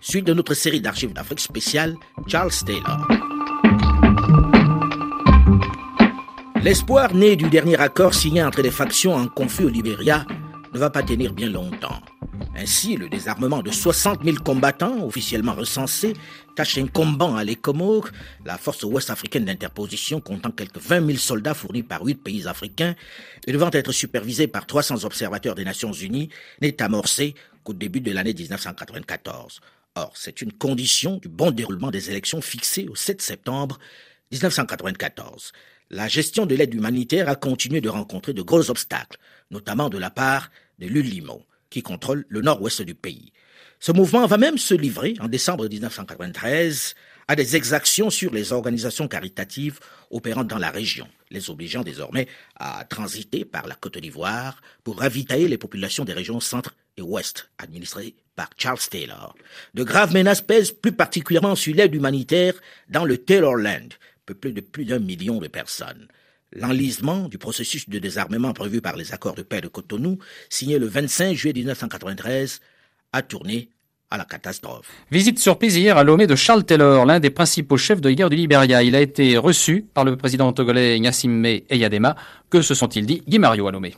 Suite 0.00 0.26
de 0.26 0.34
notre 0.34 0.54
série 0.54 0.80
d'archives 0.80 1.12
d'Afrique 1.12 1.40
spéciale, 1.40 1.96
Charles 2.26 2.52
Taylor. 2.64 3.06
L'espoir 6.62 7.14
né 7.14 7.36
du 7.36 7.48
dernier 7.48 7.78
accord 7.80 8.12
signé 8.12 8.42
entre 8.42 8.60
les 8.60 8.72
factions 8.72 9.14
en 9.14 9.28
conflit 9.28 9.66
au 9.66 9.68
Libéria 9.68 10.26
ne 10.72 10.78
va 10.78 10.90
pas 10.90 11.02
tenir 11.02 11.32
bien 11.32 11.48
longtemps. 11.48 12.00
Ainsi, 12.58 12.96
le 12.96 13.10
désarmement 13.10 13.62
de 13.62 13.70
60 13.70 14.24
000 14.24 14.38
combattants 14.38 15.04
officiellement 15.04 15.54
recensés 15.54 16.14
tâche 16.54 16.78
incombant 16.78 17.36
à 17.36 17.44
l'ECOMOG, 17.44 18.06
la 18.46 18.56
force 18.56 18.82
ouest-africaine 18.82 19.44
d'interposition 19.44 20.22
comptant 20.22 20.50
quelques 20.50 20.78
20 20.78 21.04
000 21.06 21.18
soldats 21.18 21.52
fournis 21.52 21.82
par 21.82 22.02
huit 22.02 22.14
pays 22.14 22.48
africains 22.48 22.94
et 23.46 23.52
devant 23.52 23.68
être 23.74 23.92
supervisés 23.92 24.46
par 24.46 24.64
300 24.64 25.04
observateurs 25.04 25.54
des 25.54 25.66
Nations 25.66 25.92
Unies, 25.92 26.30
n'est 26.62 26.80
amorcé 26.80 27.34
qu'au 27.62 27.74
début 27.74 28.00
de 28.00 28.10
l'année 28.10 28.32
1994. 28.32 29.60
Or, 29.96 30.12
c'est 30.14 30.40
une 30.40 30.52
condition 30.52 31.18
du 31.18 31.28
bon 31.28 31.50
déroulement 31.50 31.90
des 31.90 32.08
élections 32.08 32.40
fixées 32.40 32.88
au 32.88 32.94
7 32.94 33.20
septembre 33.20 33.78
1994. 34.32 35.52
La 35.90 36.08
gestion 36.08 36.46
de 36.46 36.54
l'aide 36.54 36.72
humanitaire 36.72 37.28
a 37.28 37.36
continué 37.36 37.82
de 37.82 37.90
rencontrer 37.90 38.32
de 38.32 38.40
gros 38.40 38.70
obstacles, 38.70 39.18
notamment 39.50 39.90
de 39.90 39.98
la 39.98 40.08
part 40.08 40.50
de 40.78 40.86
l'ULIMO 40.86 41.44
qui 41.70 41.82
contrôle 41.82 42.24
le 42.28 42.40
nord-ouest 42.40 42.82
du 42.82 42.94
pays. 42.94 43.32
Ce 43.78 43.92
mouvement 43.92 44.26
va 44.26 44.38
même 44.38 44.58
se 44.58 44.74
livrer, 44.74 45.14
en 45.20 45.28
décembre 45.28 45.68
1993, 45.68 46.94
à 47.28 47.36
des 47.36 47.56
exactions 47.56 48.10
sur 48.10 48.32
les 48.32 48.52
organisations 48.52 49.08
caritatives 49.08 49.80
opérant 50.10 50.44
dans 50.44 50.58
la 50.58 50.70
région, 50.70 51.08
les 51.30 51.50
obligeant 51.50 51.82
désormais 51.82 52.28
à 52.56 52.84
transiter 52.84 53.44
par 53.44 53.66
la 53.66 53.74
Côte 53.74 53.98
d'Ivoire 53.98 54.60
pour 54.84 54.98
ravitailler 54.98 55.48
les 55.48 55.58
populations 55.58 56.04
des 56.04 56.12
régions 56.12 56.40
centre 56.40 56.74
et 56.96 57.02
ouest, 57.02 57.50
administrées 57.58 58.14
par 58.36 58.50
Charles 58.56 58.78
Taylor. 58.90 59.34
De 59.74 59.82
graves 59.82 60.14
menaces 60.14 60.40
pèsent 60.40 60.72
plus 60.72 60.92
particulièrement 60.92 61.56
sur 61.56 61.74
l'aide 61.74 61.94
humanitaire 61.94 62.54
dans 62.88 63.04
le 63.04 63.18
Taylorland, 63.18 63.94
peuplé 64.24 64.52
de 64.52 64.60
plus 64.60 64.84
d'un 64.84 64.98
million 64.98 65.38
de 65.38 65.48
personnes. 65.48 66.08
L'enlisement 66.52 67.28
du 67.28 67.38
processus 67.38 67.88
de 67.88 67.98
désarmement 67.98 68.52
prévu 68.52 68.80
par 68.80 68.96
les 68.96 69.12
accords 69.12 69.34
de 69.34 69.42
paix 69.42 69.60
de 69.60 69.68
Cotonou, 69.68 70.18
signé 70.48 70.78
le 70.78 70.86
25 70.86 71.34
juillet 71.34 71.52
1993, 71.54 72.60
a 73.12 73.22
tourné 73.22 73.68
à 74.10 74.16
la 74.16 74.24
catastrophe. 74.24 74.88
Visite 75.10 75.40
surprise 75.40 75.76
hier 75.76 75.96
à 75.96 76.04
Lomé 76.04 76.28
de 76.28 76.36
Charles 76.36 76.64
Taylor, 76.64 77.04
l'un 77.04 77.18
des 77.18 77.30
principaux 77.30 77.76
chefs 77.76 78.00
de 78.00 78.10
guerre 78.10 78.30
du 78.30 78.36
Libéria. 78.36 78.82
Il 78.84 78.94
a 78.94 79.00
été 79.00 79.36
reçu 79.36 79.84
par 79.92 80.04
le 80.04 80.16
président 80.16 80.52
togolais 80.52 80.98
Gnassingbé 81.00 81.64
Eyadema. 81.68 82.14
Que 82.48 82.62
se 82.62 82.74
sont-ils 82.74 83.06
dit 83.06 83.22
Guy 83.26 83.40
Mario 83.40 83.66
à 83.66 83.72
Lomé? 83.72 83.94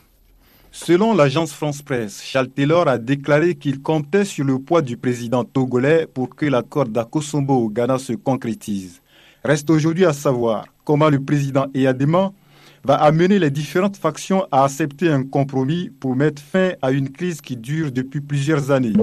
Selon 0.71 1.15
l'agence 1.15 1.53
France-Presse, 1.53 2.23
Charles 2.23 2.49
Taylor 2.49 2.87
a 2.87 2.97
déclaré 2.97 3.55
qu'il 3.55 3.81
comptait 3.81 4.25
sur 4.25 4.45
le 4.45 4.59
poids 4.59 4.81
du 4.81 4.97
président 4.97 5.43
togolais 5.43 6.07
pour 6.11 6.35
que 6.35 6.45
l'accord 6.45 6.85
d'Akosombo 6.85 7.55
au 7.55 7.69
Ghana 7.69 7.99
se 7.99 8.13
concrétise. 8.13 9.01
Reste 9.43 9.69
aujourd'hui 9.69 10.05
à 10.05 10.13
savoir 10.13 10.65
comment 10.83 11.09
le 11.09 11.19
président 11.23 11.67
Eyadema 11.73 12.31
va 12.83 12.95
amener 12.95 13.39
les 13.39 13.51
différentes 13.51 13.97
factions 13.97 14.47
à 14.51 14.63
accepter 14.63 15.09
un 15.09 15.23
compromis 15.23 15.89
pour 15.89 16.15
mettre 16.15 16.41
fin 16.41 16.71
à 16.81 16.91
une 16.91 17.09
crise 17.09 17.41
qui 17.41 17.55
dure 17.57 17.91
depuis 17.91 18.21
plusieurs 18.21 18.71
années. 18.71 18.93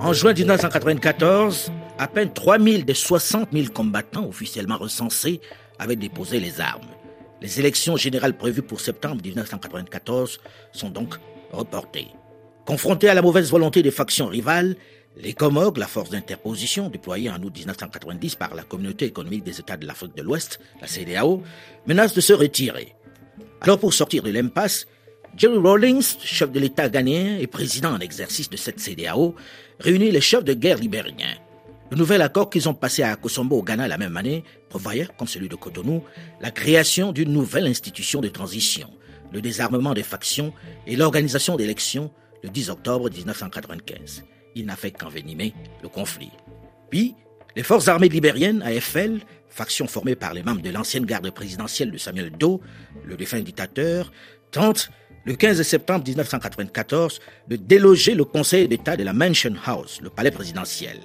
En 0.00 0.12
juin 0.12 0.32
1994, 0.32 1.72
à 1.98 2.06
peine 2.06 2.32
3000 2.32 2.84
des 2.84 2.94
60 2.94 3.48
000 3.52 3.72
combattants 3.72 4.28
officiellement 4.28 4.78
recensés 4.78 5.40
avaient 5.78 5.96
déposé 5.96 6.40
les 6.40 6.60
armes. 6.60 6.86
Les 7.40 7.60
élections 7.60 7.96
générales 7.96 8.36
prévues 8.36 8.62
pour 8.62 8.80
septembre 8.80 9.20
1994 9.24 10.40
sont 10.72 10.90
donc 10.90 11.16
reportées. 11.52 12.08
Confrontés 12.66 13.08
à 13.08 13.14
la 13.14 13.22
mauvaise 13.22 13.50
volonté 13.50 13.82
des 13.82 13.90
factions 13.90 14.26
rivales, 14.26 14.76
les 15.20 15.32
Comog, 15.32 15.78
la 15.78 15.86
force 15.86 16.10
d'interposition 16.10 16.88
déployée 16.88 17.28
en 17.28 17.42
août 17.42 17.52
1990 17.56 18.36
par 18.36 18.54
la 18.54 18.62
Communauté 18.62 19.06
économique 19.06 19.42
des 19.42 19.58
États 19.58 19.76
de 19.76 19.86
l'Afrique 19.86 20.16
de 20.16 20.22
l'Ouest, 20.22 20.60
la 20.80 20.86
CDAO, 20.86 21.42
menacent 21.86 22.14
de 22.14 22.20
se 22.20 22.32
retirer. 22.32 22.94
Alors 23.60 23.78
pour 23.78 23.92
sortir 23.92 24.22
de 24.22 24.30
l'impasse, 24.30 24.86
Jerry 25.36 25.58
Rawlings, 25.58 26.18
chef 26.22 26.52
de 26.52 26.60
l'État 26.60 26.88
ghanéen 26.88 27.38
et 27.38 27.46
président 27.46 27.92
en 27.92 27.98
exercice 27.98 28.48
de 28.48 28.56
cette 28.56 28.78
CDAO, 28.78 29.34
réunit 29.80 30.12
les 30.12 30.20
chefs 30.20 30.44
de 30.44 30.54
guerre 30.54 30.78
libériens. 30.78 31.36
Le 31.90 31.96
nouvel 31.96 32.22
accord 32.22 32.50
qu'ils 32.50 32.68
ont 32.68 32.74
passé 32.74 33.02
à 33.02 33.16
Kosombo 33.16 33.58
au 33.58 33.62
Ghana 33.62 33.88
la 33.88 33.98
même 33.98 34.16
année 34.16 34.44
prévoyait, 34.68 35.08
comme 35.18 35.26
celui 35.26 35.48
de 35.48 35.56
Cotonou, 35.56 36.04
la 36.40 36.50
création 36.50 37.12
d'une 37.12 37.32
nouvelle 37.32 37.66
institution 37.66 38.20
de 38.20 38.28
transition, 38.28 38.90
le 39.32 39.40
désarmement 39.40 39.94
des 39.94 40.02
factions 40.02 40.52
et 40.86 40.96
l'organisation 40.96 41.56
d'élections 41.56 42.12
le 42.42 42.50
10 42.50 42.70
octobre 42.70 43.10
1995 43.10 44.22
il 44.54 44.66
n'a 44.66 44.76
fait 44.76 44.90
qu'envenimer 44.90 45.54
le 45.82 45.88
conflit. 45.88 46.30
Puis, 46.90 47.14
les 47.56 47.62
forces 47.62 47.88
armées 47.88 48.08
libériennes, 48.08 48.62
AFL, 48.62 49.20
faction 49.48 49.86
formée 49.86 50.14
par 50.14 50.34
les 50.34 50.42
membres 50.42 50.62
de 50.62 50.70
l'ancienne 50.70 51.04
garde 51.04 51.30
présidentielle 51.30 51.90
de 51.90 51.98
Samuel 51.98 52.30
Doe, 52.30 52.60
le 53.04 53.16
défunt 53.16 53.40
dictateur, 53.40 54.12
tentent, 54.50 54.90
le 55.24 55.34
15 55.34 55.60
septembre 55.62 56.04
1994, 56.06 57.20
de 57.48 57.56
déloger 57.56 58.14
le 58.14 58.24
conseil 58.24 58.68
d'État 58.68 58.96
de 58.96 59.04
la 59.04 59.12
Mansion 59.12 59.54
House, 59.66 60.00
le 60.02 60.10
palais 60.10 60.30
présidentiel. 60.30 60.98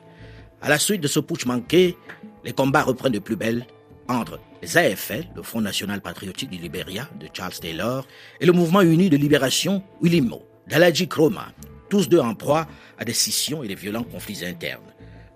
À 0.61 0.69
la 0.69 0.79
suite 0.79 1.01
de 1.01 1.07
ce 1.07 1.19
putsch 1.19 1.45
manqué, 1.45 1.97
les 2.45 2.53
combats 2.53 2.83
reprennent 2.83 3.13
de 3.13 3.19
plus 3.19 3.35
belle 3.35 3.65
entre 4.07 4.39
les 4.61 4.77
AFL, 4.77 5.25
le 5.35 5.43
Front 5.43 5.61
National 5.61 6.01
Patriotique 6.01 6.49
du 6.49 6.57
Libéria 6.57 7.09
de 7.19 7.27
Charles 7.33 7.53
Taylor, 7.53 8.07
et 8.39 8.45
le 8.45 8.53
Mouvement 8.53 8.81
Uni 8.81 9.09
de 9.09 9.17
Libération 9.17 9.83
Willimo 10.01 10.43
d'Aladji 10.67 11.07
Kroma, 11.07 11.47
tous 11.93 12.09
deux 12.09 12.19
en 12.19 12.33
proie 12.33 12.65
à 12.97 13.05
des 13.05 13.13
scissions 13.13 13.61
et 13.61 13.67
des 13.67 13.75
violents 13.75 14.03
conflits 14.03 14.43
internes. 14.43 14.91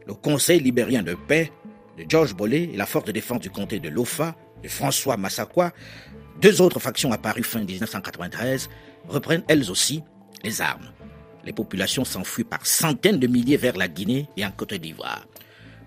Le 0.07 0.15
Conseil 0.15 0.59
libérien 0.59 1.03
de 1.03 1.13
paix 1.13 1.51
de 1.99 2.05
George 2.09 2.33
Bollé 2.33 2.71
et 2.73 2.77
la 2.77 2.87
force 2.87 3.05
de 3.05 3.11
défense 3.11 3.41
du 3.41 3.51
comté 3.51 3.79
de 3.79 3.89
Lofa 3.89 4.35
de 4.63 4.67
François 4.67 5.17
Massakwa, 5.17 5.71
deux 6.41 6.59
autres 6.59 6.79
factions 6.79 7.11
apparues 7.11 7.43
fin 7.43 7.59
1993, 7.63 8.71
reprennent 9.07 9.43
elles 9.47 9.69
aussi 9.69 10.01
les 10.43 10.59
armes. 10.59 10.89
Les 11.45 11.53
populations 11.53 12.03
s'enfuient 12.03 12.43
par 12.43 12.65
centaines 12.65 13.19
de 13.19 13.27
milliers 13.27 13.57
vers 13.57 13.77
la 13.77 13.87
Guinée 13.87 14.27
et 14.35 14.43
en 14.43 14.49
Côte 14.49 14.73
d'Ivoire. 14.73 15.27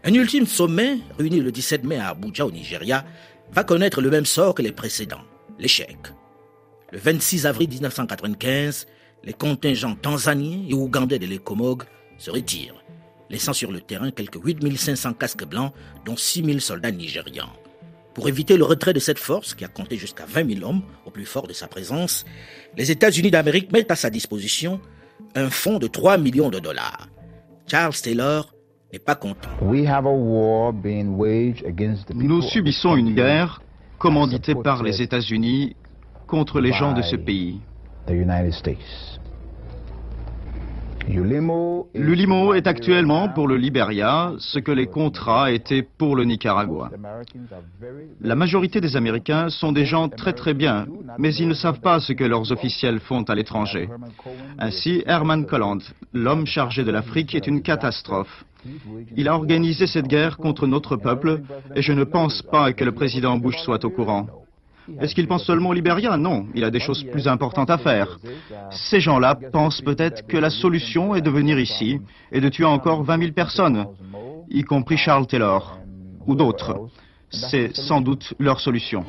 Un 0.04 0.14
ultime 0.14 0.46
sommet, 0.46 0.98
réuni 1.18 1.40
le 1.40 1.50
17 1.50 1.82
mai 1.82 1.96
à 1.96 2.10
Abuja 2.10 2.46
au 2.46 2.52
Nigeria, 2.52 3.04
va 3.50 3.64
connaître 3.64 4.00
le 4.00 4.10
même 4.10 4.24
sort 4.24 4.54
que 4.54 4.62
les 4.62 4.70
précédents, 4.70 5.24
l'échec. 5.58 5.98
Le 6.92 6.98
26 7.00 7.46
avril 7.46 7.68
1995, 7.68 8.86
les 9.24 9.32
contingents 9.32 9.94
tanzaniens 9.94 10.64
et 10.68 10.74
ougandais 10.74 11.18
de 11.18 11.26
l'ECOMOG 11.26 11.84
se 12.18 12.30
retirent, 12.30 12.82
laissant 13.28 13.52
sur 13.52 13.72
le 13.72 13.80
terrain 13.80 14.10
quelques 14.10 14.42
8500 14.44 15.14
casques 15.14 15.44
blancs, 15.44 15.72
dont 16.04 16.16
6000 16.16 16.60
soldats 16.60 16.90
nigérians. 16.90 17.52
Pour 18.14 18.28
éviter 18.28 18.56
le 18.56 18.64
retrait 18.64 18.92
de 18.92 18.98
cette 18.98 19.18
force, 19.18 19.54
qui 19.54 19.64
a 19.64 19.68
compté 19.68 19.96
jusqu'à 19.96 20.26
20 20.26 20.56
000 20.58 20.68
hommes 20.68 20.82
au 21.06 21.10
plus 21.10 21.26
fort 21.26 21.46
de 21.46 21.52
sa 21.52 21.68
présence, 21.68 22.24
les 22.76 22.90
États-Unis 22.90 23.30
d'Amérique 23.30 23.72
mettent 23.72 23.90
à 23.90 23.96
sa 23.96 24.10
disposition 24.10 24.80
un 25.34 25.48
fonds 25.48 25.78
de 25.78 25.86
3 25.86 26.18
millions 26.18 26.50
de 26.50 26.58
dollars. 26.58 27.08
Charles 27.66 27.94
Taylor 27.94 28.52
n'est 28.92 28.98
pas 28.98 29.14
content. 29.14 29.48
Nous 32.14 32.42
subissons 32.42 32.96
une 32.96 33.14
guerre 33.14 33.62
commanditée 33.98 34.56
par 34.56 34.82
les 34.82 35.02
États-Unis 35.02 35.76
contre 36.26 36.60
les 36.60 36.72
gens 36.72 36.92
de 36.92 37.02
ce 37.02 37.16
pays. 37.16 37.60
L'ULIMO 41.94 42.54
est 42.54 42.66
actuellement 42.66 43.28
pour 43.28 43.48
le 43.48 43.56
Liberia 43.56 44.32
ce 44.38 44.58
que 44.58 44.70
les 44.70 44.86
contrats 44.86 45.50
étaient 45.50 45.82
pour 45.82 46.14
le 46.14 46.24
Nicaragua. 46.24 46.90
La 48.20 48.34
majorité 48.34 48.80
des 48.80 48.96
Américains 48.96 49.48
sont 49.48 49.72
des 49.72 49.86
gens 49.86 50.08
très 50.08 50.32
très 50.32 50.54
bien, 50.54 50.86
mais 51.18 51.34
ils 51.34 51.48
ne 51.48 51.54
savent 51.54 51.80
pas 51.80 52.00
ce 52.00 52.12
que 52.12 52.24
leurs 52.24 52.52
officiels 52.52 53.00
font 53.00 53.22
à 53.22 53.34
l'étranger. 53.34 53.88
Ainsi, 54.58 55.02
Herman 55.06 55.46
Colland, 55.46 55.80
l'homme 56.12 56.46
chargé 56.46 56.84
de 56.84 56.90
l'Afrique, 56.90 57.34
est 57.34 57.46
une 57.46 57.62
catastrophe. 57.62 58.44
Il 59.16 59.26
a 59.28 59.34
organisé 59.34 59.86
cette 59.86 60.06
guerre 60.06 60.36
contre 60.36 60.66
notre 60.66 60.96
peuple 60.96 61.40
et 61.74 61.82
je 61.82 61.92
ne 61.92 62.04
pense 62.04 62.42
pas 62.42 62.72
que 62.72 62.84
le 62.84 62.92
président 62.92 63.36
Bush 63.38 63.58
soit 63.58 63.84
au 63.84 63.90
courant. 63.90 64.26
Est-ce 65.00 65.14
qu'il 65.14 65.26
pense 65.26 65.44
seulement 65.44 65.70
au 65.70 65.72
Libéria 65.72 66.16
Non, 66.16 66.46
il 66.54 66.64
a 66.64 66.70
des 66.70 66.80
choses 66.80 67.04
plus 67.04 67.28
importantes 67.28 67.70
à 67.70 67.78
faire. 67.78 68.18
Ces 68.70 69.00
gens-là 69.00 69.36
pensent 69.52 69.80
peut-être 69.80 70.26
que 70.26 70.36
la 70.36 70.50
solution 70.50 71.14
est 71.14 71.20
de 71.20 71.30
venir 71.30 71.58
ici 71.58 72.00
et 72.32 72.40
de 72.40 72.48
tuer 72.48 72.64
encore 72.64 73.02
20 73.02 73.18
000 73.18 73.32
personnes, 73.32 73.86
y 74.50 74.62
compris 74.62 74.96
Charles 74.96 75.26
Taylor 75.26 75.78
ou 76.26 76.34
d'autres. 76.34 76.88
C'est 77.30 77.76
sans 77.76 78.00
doute 78.00 78.34
leur 78.38 78.60
solution. 78.60 79.04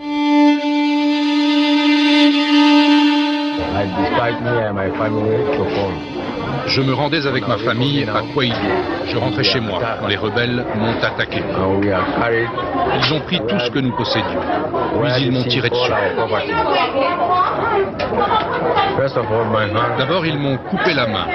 Je 6.68 6.82
me 6.82 6.94
rendais 6.94 7.26
avec 7.28 7.48
ma 7.48 7.58
famille 7.58 8.04
à 8.04 8.22
Kwaïdou. 8.34 8.56
Je 9.08 9.18
rentrais 9.18 9.44
chez 9.44 9.60
moi 9.60 9.80
quand 10.00 10.08
les 10.08 10.16
rebelles 10.16 10.66
m'ont 10.76 10.98
attaqué. 11.02 11.44
Ils 12.98 13.14
ont 13.14 13.20
pris 13.22 13.40
tout 13.48 13.60
ce 13.60 13.70
que 13.70 13.80
nous 13.80 13.96
possédions. 13.96 14.42
Puis 15.04 15.24
ils 15.24 15.32
m'ont 15.32 15.44
tiré 15.44 15.70
dessus. 15.70 15.92
D'abord, 19.98 20.26
ils 20.26 20.38
m'ont 20.38 20.58
coupé 20.58 20.94
la 20.94 21.08
main. 21.08 21.26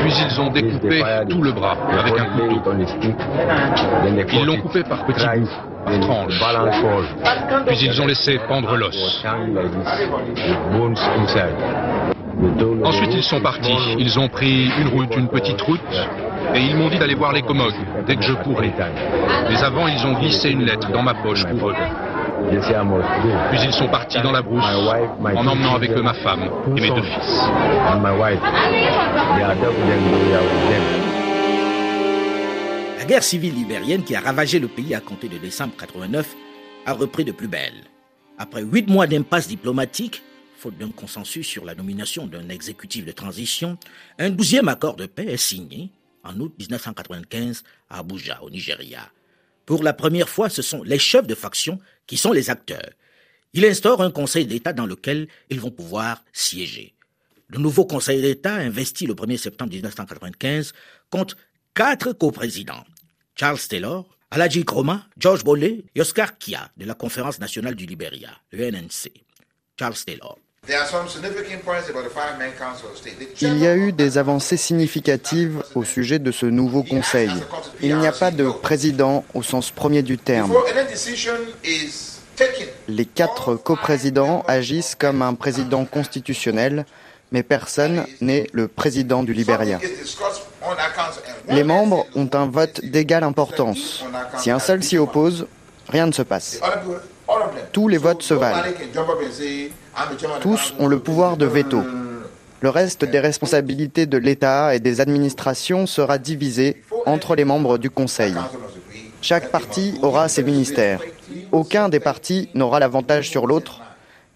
Puis 0.00 0.12
ils 0.26 0.40
ont 0.40 0.50
découpé 0.50 1.02
tout 1.28 1.42
le 1.42 1.52
bras 1.52 1.76
avec 1.98 2.18
un 2.18 2.24
couteau. 2.26 2.72
Ils 4.32 4.44
l'ont 4.44 4.60
coupé 4.60 4.82
par 4.82 5.04
petits 5.04 5.26
bouts, 5.26 5.48
par 5.84 6.00
tranches. 6.00 6.42
Puis 7.66 7.78
ils 7.82 8.00
ont 8.02 8.06
laissé 8.06 8.38
pendre 8.48 8.76
l'os. 8.76 9.24
Ensuite, 12.84 13.14
ils 13.14 13.22
sont 13.22 13.40
partis. 13.40 13.74
Ils 13.98 14.18
ont 14.18 14.28
pris 14.28 14.70
une 14.78 14.88
route, 14.88 15.14
une 15.16 15.28
petite 15.28 15.60
route, 15.60 15.80
et 16.54 16.60
ils 16.60 16.76
m'ont 16.76 16.88
dit 16.88 16.98
d'aller 16.98 17.14
voir 17.14 17.32
les 17.32 17.42
Comogues 17.42 17.74
dès 18.06 18.16
que 18.16 18.22
je 18.22 18.32
pourrais. 18.34 18.72
Mais 19.48 19.62
avant, 19.62 19.88
ils 19.88 20.06
ont 20.06 20.18
glissé 20.18 20.50
une 20.50 20.64
lettre 20.64 20.90
dans 20.90 21.02
ma 21.02 21.14
poche 21.14 21.44
pour. 21.46 21.72
Puis 23.50 23.60
ils 23.64 23.72
sont 23.72 23.88
partis 23.88 24.20
dans 24.22 24.32
la 24.32 24.42
brousse 24.42 24.64
en 24.64 25.46
emmenant 25.46 25.74
avec 25.74 25.90
eux 25.90 26.02
ma 26.02 26.14
femme 26.14 26.48
et 26.76 26.80
mes 26.80 26.90
deux 26.90 27.02
fils. 27.02 27.42
La 32.98 33.04
guerre 33.04 33.22
civile 33.22 33.54
libérienne 33.54 34.02
qui 34.02 34.14
a 34.14 34.20
ravagé 34.20 34.58
le 34.60 34.68
pays 34.68 34.94
à 34.94 35.00
compter 35.00 35.28
de 35.28 35.38
décembre 35.38 35.72
89 35.78 36.34
a 36.86 36.92
repris 36.92 37.24
de 37.24 37.32
plus 37.32 37.48
belle. 37.48 37.84
Après 38.38 38.62
huit 38.62 38.88
mois 38.88 39.06
d'impasse 39.06 39.48
diplomatique, 39.48 40.22
faute 40.58 40.76
d'un 40.76 40.90
consensus 40.90 41.46
sur 41.46 41.64
la 41.64 41.76
nomination 41.76 42.26
d'un 42.26 42.48
exécutif 42.48 43.04
de 43.04 43.12
transition, 43.12 43.78
un 44.18 44.30
douzième 44.30 44.68
accord 44.68 44.96
de 44.96 45.06
paix 45.06 45.26
est 45.26 45.36
signé 45.36 45.90
en 46.24 46.38
août 46.40 46.52
1995 46.58 47.62
à 47.88 48.00
Abuja, 48.00 48.42
au 48.42 48.50
Nigeria. 48.50 49.10
Pour 49.66 49.84
la 49.84 49.92
première 49.92 50.28
fois, 50.28 50.48
ce 50.48 50.62
sont 50.62 50.82
les 50.82 50.98
chefs 50.98 51.28
de 51.28 51.36
faction 51.36 51.78
qui 52.06 52.16
sont 52.16 52.32
les 52.32 52.50
acteurs. 52.50 52.90
Il 53.52 53.64
instaure 53.64 54.02
un 54.02 54.10
conseil 54.10 54.46
d'État 54.46 54.72
dans 54.72 54.86
lequel 54.86 55.28
ils 55.48 55.60
vont 55.60 55.70
pouvoir 55.70 56.24
siéger. 56.32 56.94
Le 57.46 57.58
nouveau 57.58 57.86
conseil 57.86 58.20
d'État, 58.20 58.54
investi 58.54 59.06
le 59.06 59.14
1er 59.14 59.36
septembre 59.36 59.72
1995, 59.72 60.72
compte 61.08 61.36
quatre 61.72 62.12
coprésidents. 62.12 62.84
Charles 63.36 63.60
Taylor, 63.60 64.08
Aladji 64.32 64.64
Kroma, 64.64 65.06
George 65.16 65.44
Bolley 65.44 65.84
et 65.94 66.00
Oscar 66.00 66.36
Kia 66.36 66.70
de 66.76 66.84
la 66.84 66.94
Conférence 66.94 67.38
nationale 67.38 67.76
du 67.76 67.86
Libéria, 67.86 68.30
le 68.50 68.70
NNC. 68.70 69.12
Charles 69.78 70.04
Taylor. 70.04 70.38
Il 73.40 73.58
y 73.58 73.66
a 73.66 73.76
eu 73.76 73.92
des 73.92 74.18
avancées 74.18 74.56
significatives 74.56 75.62
au 75.74 75.84
sujet 75.84 76.18
de 76.18 76.30
ce 76.30 76.44
nouveau 76.46 76.82
Conseil. 76.82 77.30
Il 77.80 77.96
n'y 77.96 78.06
a 78.06 78.12
pas 78.12 78.30
de 78.30 78.50
président 78.50 79.24
au 79.34 79.42
sens 79.42 79.70
premier 79.70 80.02
du 80.02 80.18
terme. 80.18 80.52
Les 82.88 83.06
quatre 83.06 83.54
coprésidents 83.54 84.44
agissent 84.46 84.94
comme 84.94 85.22
un 85.22 85.34
président 85.34 85.84
constitutionnel, 85.86 86.84
mais 87.32 87.42
personne 87.42 88.06
n'est 88.20 88.46
le 88.52 88.68
président 88.68 89.22
du 89.22 89.32
Libéria. 89.32 89.78
Les 91.48 91.64
membres 91.64 92.06
ont 92.14 92.28
un 92.34 92.46
vote 92.46 92.84
d'égale 92.84 93.24
importance. 93.24 94.04
Si 94.36 94.50
un 94.50 94.58
seul 94.58 94.82
s'y 94.82 94.98
oppose, 94.98 95.46
rien 95.88 96.06
ne 96.06 96.12
se 96.12 96.22
passe. 96.22 96.60
Tous 97.72 97.88
les 97.88 97.98
votes 97.98 98.22
se 98.22 98.34
valent. 98.34 98.62
Tous 100.40 100.74
ont 100.78 100.86
le 100.86 100.98
pouvoir 100.98 101.36
de 101.36 101.46
veto. 101.46 101.82
Le 102.60 102.70
reste 102.70 103.04
des 103.04 103.20
responsabilités 103.20 104.06
de 104.06 104.18
l'État 104.18 104.74
et 104.74 104.80
des 104.80 105.00
administrations 105.00 105.86
sera 105.86 106.18
divisé 106.18 106.82
entre 107.06 107.36
les 107.36 107.44
membres 107.44 107.78
du 107.78 107.90
Conseil. 107.90 108.34
Chaque 109.20 109.50
parti 109.50 109.98
aura 110.02 110.28
ses 110.28 110.42
ministères. 110.42 111.00
Aucun 111.52 111.88
des 111.88 112.00
partis 112.00 112.48
n'aura 112.54 112.80
l'avantage 112.80 113.28
sur 113.28 113.46
l'autre 113.46 113.80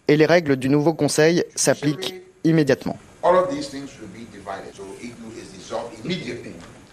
et 0.08 0.16
les 0.16 0.26
règles 0.26 0.56
du 0.56 0.68
nouveau 0.68 0.94
Conseil 0.94 1.44
s'appliquent 1.54 2.14
immédiatement. 2.44 2.96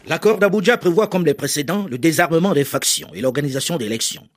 L'accord 0.07 0.38
d'Abuja 0.38 0.77
prévoit 0.77 1.07
comme 1.07 1.25
les 1.25 1.33
précédents 1.33 1.85
le 1.89 1.97
désarmement 1.97 2.53
des 2.53 2.63
factions 2.63 3.09
et 3.13 3.21
l'organisation 3.21 3.77
d'élections. 3.77 4.27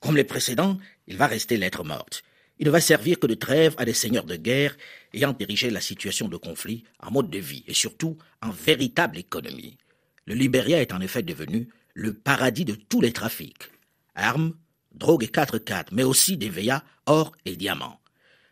Comme 0.00 0.16
les 0.16 0.24
précédents, 0.24 0.78
il 1.06 1.16
va 1.16 1.26
rester 1.26 1.56
lettre 1.56 1.84
morte. 1.84 2.22
Il 2.58 2.66
ne 2.66 2.70
va 2.70 2.80
servir 2.80 3.18
que 3.18 3.26
de 3.26 3.34
trêve 3.34 3.74
à 3.78 3.84
des 3.84 3.92
seigneurs 3.92 4.24
de 4.24 4.36
guerre 4.36 4.76
ayant 5.12 5.32
dirigé 5.32 5.70
la 5.70 5.80
situation 5.80 6.28
de 6.28 6.36
conflit 6.36 6.84
en 7.00 7.10
mode 7.10 7.30
de 7.30 7.38
vie 7.38 7.64
et 7.66 7.74
surtout 7.74 8.16
en 8.40 8.50
véritable 8.50 9.18
économie. 9.18 9.78
Le 10.26 10.34
Libéria 10.34 10.80
est 10.80 10.92
en 10.92 11.00
effet 11.00 11.22
devenu 11.22 11.68
le 11.94 12.14
paradis 12.14 12.64
de 12.64 12.74
tous 12.74 13.00
les 13.00 13.12
trafics. 13.12 13.70
Armes, 14.14 14.54
drogues 14.92 15.24
et 15.24 15.28
4x4, 15.28 15.86
mais 15.92 16.04
aussi 16.04 16.36
des 16.36 16.50
VA, 16.50 16.84
or 17.06 17.32
et 17.44 17.56
diamants. 17.56 18.00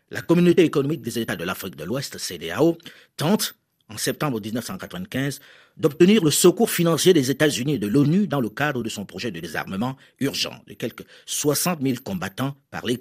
La 0.09 0.21
communauté 0.21 0.63
économique 0.63 1.01
des 1.01 1.19
États 1.19 1.37
de 1.37 1.45
l'Afrique 1.45 1.77
de 1.77 1.85
l'Ouest, 1.85 2.17
CDAO, 2.17 2.77
tente, 3.15 3.55
en 3.87 3.97
septembre 3.97 4.41
1995, 4.41 5.39
d'obtenir 5.81 6.23
le 6.23 6.29
secours 6.29 6.69
financier 6.69 7.11
des 7.11 7.31
États-Unis 7.31 7.73
et 7.73 7.79
de 7.79 7.87
l'ONU 7.87 8.27
dans 8.27 8.39
le 8.39 8.49
cadre 8.49 8.83
de 8.83 8.89
son 8.89 9.03
projet 9.03 9.31
de 9.31 9.39
désarmement 9.39 9.97
urgent 10.19 10.63
de 10.67 10.73
quelques 10.75 11.05
60 11.25 11.81
000 11.81 11.95
combattants 12.03 12.55
par 12.69 12.85
les 12.85 12.99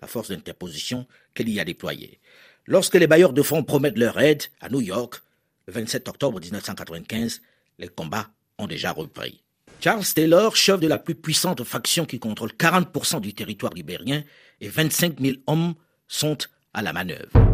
la 0.00 0.08
force 0.08 0.30
d'interposition 0.30 1.06
qu'elle 1.34 1.50
y 1.50 1.60
a 1.60 1.64
déployée. 1.64 2.18
Lorsque 2.66 2.94
les 2.94 3.06
bailleurs 3.06 3.34
de 3.34 3.42
fonds 3.42 3.62
promettent 3.62 3.98
leur 3.98 4.18
aide 4.18 4.44
à 4.62 4.70
New 4.70 4.80
York, 4.80 5.22
le 5.66 5.74
27 5.74 6.08
octobre 6.08 6.40
1995, 6.40 7.42
les 7.78 7.88
combats 7.88 8.30
ont 8.56 8.66
déjà 8.66 8.92
repris. 8.92 9.42
Charles 9.80 10.04
Taylor, 10.14 10.56
chef 10.56 10.80
de 10.80 10.88
la 10.88 10.98
plus 10.98 11.14
puissante 11.14 11.62
faction 11.64 12.06
qui 12.06 12.18
contrôle 12.18 12.52
40% 12.52 13.20
du 13.20 13.34
territoire 13.34 13.74
libérien, 13.74 14.24
et 14.62 14.68
25 14.68 15.20
000 15.20 15.36
hommes 15.46 15.74
sont 16.08 16.38
à 16.72 16.80
la 16.80 16.94
manœuvre. 16.94 17.49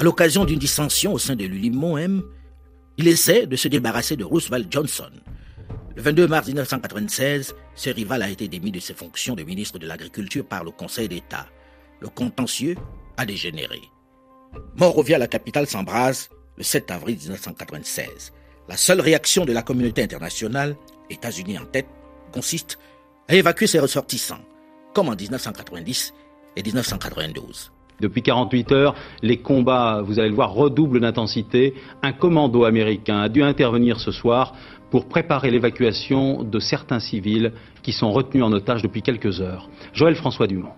À 0.00 0.02
l'occasion 0.02 0.46
d'une 0.46 0.58
dissension 0.58 1.12
au 1.12 1.18
sein 1.18 1.36
de 1.36 1.44
l'ULIMO-M, 1.44 2.22
il 2.96 3.06
essaie 3.06 3.46
de 3.46 3.54
se 3.54 3.68
débarrasser 3.68 4.16
de 4.16 4.24
Roosevelt 4.24 4.72
Johnson. 4.72 5.10
Le 5.94 6.00
22 6.00 6.26
mars 6.26 6.46
1996, 6.46 7.54
ce 7.74 7.90
rival 7.90 8.22
a 8.22 8.30
été 8.30 8.48
démis 8.48 8.72
de 8.72 8.80
ses 8.80 8.94
fonctions 8.94 9.34
de 9.34 9.42
ministre 9.42 9.78
de 9.78 9.86
l'Agriculture 9.86 10.46
par 10.46 10.64
le 10.64 10.70
Conseil 10.70 11.06
d'État. 11.06 11.44
Le 12.00 12.08
contentieux 12.08 12.76
a 13.18 13.26
dégénéré. 13.26 13.82
Monrovia, 14.74 15.18
la 15.18 15.26
capitale, 15.26 15.66
s'embrase 15.66 16.30
le 16.56 16.62
7 16.62 16.90
avril 16.92 17.18
1996. 17.18 18.32
La 18.70 18.78
seule 18.78 19.02
réaction 19.02 19.44
de 19.44 19.52
la 19.52 19.60
communauté 19.60 20.02
internationale, 20.02 20.76
États-Unis 21.10 21.58
en 21.58 21.66
tête, 21.66 21.88
consiste 22.32 22.78
à 23.28 23.34
évacuer 23.34 23.66
ses 23.66 23.80
ressortissants, 23.80 24.46
comme 24.94 25.10
en 25.10 25.14
1990 25.14 26.14
et 26.56 26.62
1992. 26.62 27.70
Depuis 28.00 28.22
48 28.22 28.72
heures, 28.72 28.94
les 29.22 29.38
combats, 29.38 30.02
vous 30.02 30.18
allez 30.18 30.28
le 30.28 30.34
voir, 30.34 30.52
redoublent 30.52 31.00
d'intensité. 31.00 31.74
Un 32.02 32.12
commando 32.12 32.64
américain 32.64 33.20
a 33.20 33.28
dû 33.28 33.42
intervenir 33.42 34.00
ce 34.00 34.10
soir 34.10 34.54
pour 34.90 35.08
préparer 35.08 35.50
l'évacuation 35.50 36.42
de 36.42 36.58
certains 36.58 37.00
civils 37.00 37.52
qui 37.82 37.92
sont 37.92 38.10
retenus 38.10 38.44
en 38.44 38.52
otage 38.52 38.82
depuis 38.82 39.02
quelques 39.02 39.40
heures. 39.40 39.68
Joël 39.92 40.16
François 40.16 40.46
Dumont. 40.46 40.72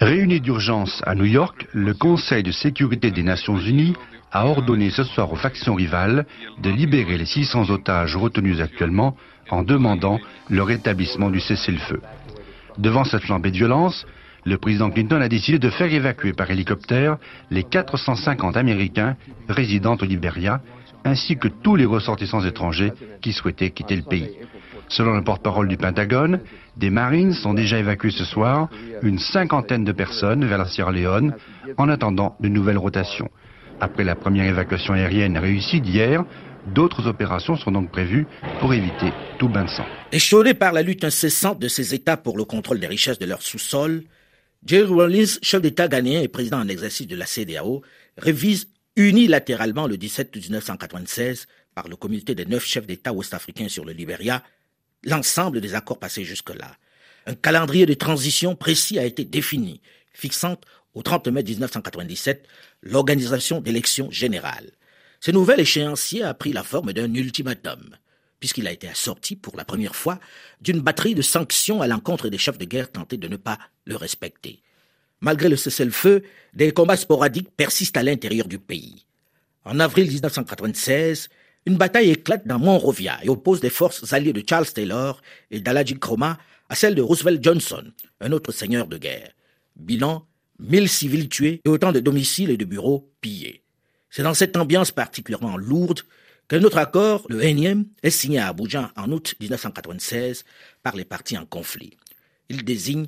Réuni 0.00 0.40
d'urgence 0.40 1.02
à 1.04 1.14
New 1.14 1.24
York, 1.24 1.66
le 1.72 1.92
Conseil 1.92 2.44
de 2.44 2.52
sécurité 2.52 3.10
des 3.10 3.24
Nations 3.24 3.58
Unies 3.58 3.94
a 4.30 4.46
ordonné 4.46 4.90
ce 4.90 5.02
soir 5.02 5.32
aux 5.32 5.36
factions 5.36 5.74
rivales 5.74 6.24
de 6.62 6.70
libérer 6.70 7.18
les 7.18 7.26
600 7.26 7.70
otages 7.70 8.16
retenus 8.16 8.60
actuellement 8.60 9.16
en 9.50 9.62
demandant 9.62 10.18
le 10.48 10.62
rétablissement 10.62 11.30
du 11.30 11.40
cessez-le-feu. 11.40 12.00
Devant 12.78 13.04
cette 13.04 13.22
flambée 13.22 13.50
de 13.50 13.56
violence, 13.56 14.06
le 14.44 14.58
président 14.58 14.90
Clinton 14.90 15.20
a 15.20 15.28
décidé 15.28 15.58
de 15.58 15.70
faire 15.70 15.92
évacuer 15.92 16.32
par 16.32 16.50
hélicoptère 16.50 17.18
les 17.50 17.62
450 17.62 18.56
Américains 18.56 19.16
résidant 19.48 19.96
au 20.00 20.04
Liberia, 20.04 20.60
ainsi 21.04 21.36
que 21.36 21.48
tous 21.48 21.76
les 21.76 21.84
ressortissants 21.84 22.44
étrangers 22.44 22.92
qui 23.20 23.32
souhaitaient 23.32 23.70
quitter 23.70 23.96
le 23.96 24.02
pays. 24.02 24.30
Selon 24.88 25.14
le 25.14 25.24
porte-parole 25.24 25.68
du 25.68 25.76
Pentagone, 25.76 26.40
des 26.76 26.90
Marines 26.90 27.32
sont 27.32 27.54
déjà 27.54 27.78
évacués 27.78 28.10
ce 28.10 28.24
soir, 28.24 28.68
une 29.02 29.18
cinquantaine 29.18 29.84
de 29.84 29.92
personnes 29.92 30.44
vers 30.44 30.58
la 30.58 30.66
Sierra 30.66 30.92
Leone, 30.92 31.34
en 31.76 31.88
attendant 31.88 32.36
de 32.40 32.48
nouvelles 32.48 32.78
rotations. 32.78 33.30
Après 33.80 34.04
la 34.04 34.14
première 34.14 34.44
évacuation 34.44 34.94
aérienne 34.94 35.38
réussie 35.38 35.80
d'hier, 35.80 36.24
d'autres 36.74 37.06
opérations 37.06 37.56
sont 37.56 37.72
donc 37.72 37.90
prévues 37.90 38.26
pour 38.60 38.74
éviter 38.74 39.12
tout 39.38 39.48
bain 39.48 39.64
de 39.64 39.70
sang. 39.70 39.84
Échaudé 40.12 40.54
par 40.54 40.72
la 40.72 40.82
lutte 40.82 41.04
incessante 41.04 41.58
de 41.58 41.68
ces 41.68 41.94
États 41.94 42.16
pour 42.16 42.36
le 42.36 42.44
contrôle 42.44 42.78
des 42.78 42.86
richesses 42.86 43.18
de 43.18 43.26
leur 43.26 43.42
sous-sol, 43.42 44.04
Jerry 44.64 44.92
Rawlins, 44.92 45.38
chef 45.42 45.60
d'État 45.60 45.88
ghanéen 45.88 46.22
et 46.22 46.28
président 46.28 46.60
en 46.60 46.68
exercice 46.68 47.08
de 47.08 47.16
la 47.16 47.26
CDAO, 47.26 47.82
révise 48.16 48.68
unilatéralement 48.94 49.88
le 49.88 49.96
17 49.96 50.36
1996 50.36 51.46
par 51.74 51.88
le 51.88 51.96
comité 51.96 52.34
des 52.36 52.44
neuf 52.44 52.64
chefs 52.64 52.86
d'État 52.86 53.12
ouest-africains 53.12 53.68
sur 53.68 53.84
le 53.84 53.92
Libéria 53.92 54.42
l'ensemble 55.04 55.60
des 55.60 55.74
accords 55.74 55.98
passés 55.98 56.24
jusque-là. 56.24 56.76
Un 57.26 57.34
calendrier 57.34 57.86
de 57.86 57.94
transition 57.94 58.54
précis 58.54 59.00
a 59.00 59.04
été 59.04 59.24
défini, 59.24 59.80
fixant 60.12 60.56
au 60.94 61.02
30 61.02 61.28
mai 61.28 61.42
1997 61.42 62.46
l'organisation 62.82 63.60
d'élections 63.60 64.10
générales. 64.12 64.70
Ce 65.18 65.32
nouvel 65.32 65.58
échéancier 65.58 66.22
a 66.22 66.34
pris 66.34 66.52
la 66.52 66.62
forme 66.62 66.92
d'un 66.92 67.12
ultimatum, 67.14 67.96
puisqu'il 68.42 68.66
a 68.66 68.72
été 68.72 68.88
assorti 68.88 69.36
pour 69.36 69.56
la 69.56 69.64
première 69.64 69.94
fois 69.94 70.18
d'une 70.60 70.80
batterie 70.80 71.14
de 71.14 71.22
sanctions 71.22 71.80
à 71.80 71.86
l'encontre 71.86 72.28
des 72.28 72.38
chefs 72.38 72.58
de 72.58 72.64
guerre 72.64 72.90
tentés 72.90 73.16
de 73.16 73.28
ne 73.28 73.36
pas 73.36 73.56
le 73.84 73.94
respecter. 73.94 74.64
Malgré 75.20 75.48
le 75.48 75.54
cessez-le-feu, 75.54 76.24
des 76.52 76.72
combats 76.72 76.96
sporadiques 76.96 77.54
persistent 77.56 77.98
à 77.98 78.02
l'intérieur 78.02 78.48
du 78.48 78.58
pays. 78.58 79.06
En 79.64 79.78
avril 79.78 80.08
1996, 80.08 81.28
une 81.66 81.76
bataille 81.76 82.10
éclate 82.10 82.44
dans 82.44 82.58
Monrovia 82.58 83.16
et 83.22 83.28
oppose 83.28 83.62
les 83.62 83.70
forces 83.70 84.12
alliées 84.12 84.32
de 84.32 84.42
Charles 84.44 84.66
Taylor 84.66 85.22
et 85.52 85.60
d'Alaji 85.60 86.00
Kroma 86.00 86.36
à 86.68 86.74
celles 86.74 86.96
de 86.96 87.02
Roosevelt 87.02 87.44
Johnson, 87.44 87.92
un 88.20 88.32
autre 88.32 88.50
seigneur 88.50 88.88
de 88.88 88.98
guerre. 88.98 89.30
Bilan, 89.76 90.26
mille 90.58 90.88
civils 90.88 91.28
tués 91.28 91.60
et 91.64 91.68
autant 91.68 91.92
de 91.92 92.00
domiciles 92.00 92.50
et 92.50 92.56
de 92.56 92.64
bureaux 92.64 93.08
pillés. 93.20 93.62
C'est 94.10 94.24
dans 94.24 94.34
cette 94.34 94.56
ambiance 94.56 94.90
particulièrement 94.90 95.56
lourde 95.56 96.00
qu'un 96.52 96.64
autre 96.64 96.76
accord, 96.76 97.24
le 97.30 97.42
énième, 97.42 97.86
est 98.02 98.10
signé 98.10 98.38
à 98.38 98.48
Abuja 98.48 98.92
en 98.94 99.10
août 99.10 99.34
1996 99.40 100.44
par 100.82 100.94
les 100.94 101.06
partis 101.06 101.38
en 101.38 101.46
conflit. 101.46 101.96
Il 102.50 102.62
désigne 102.62 103.06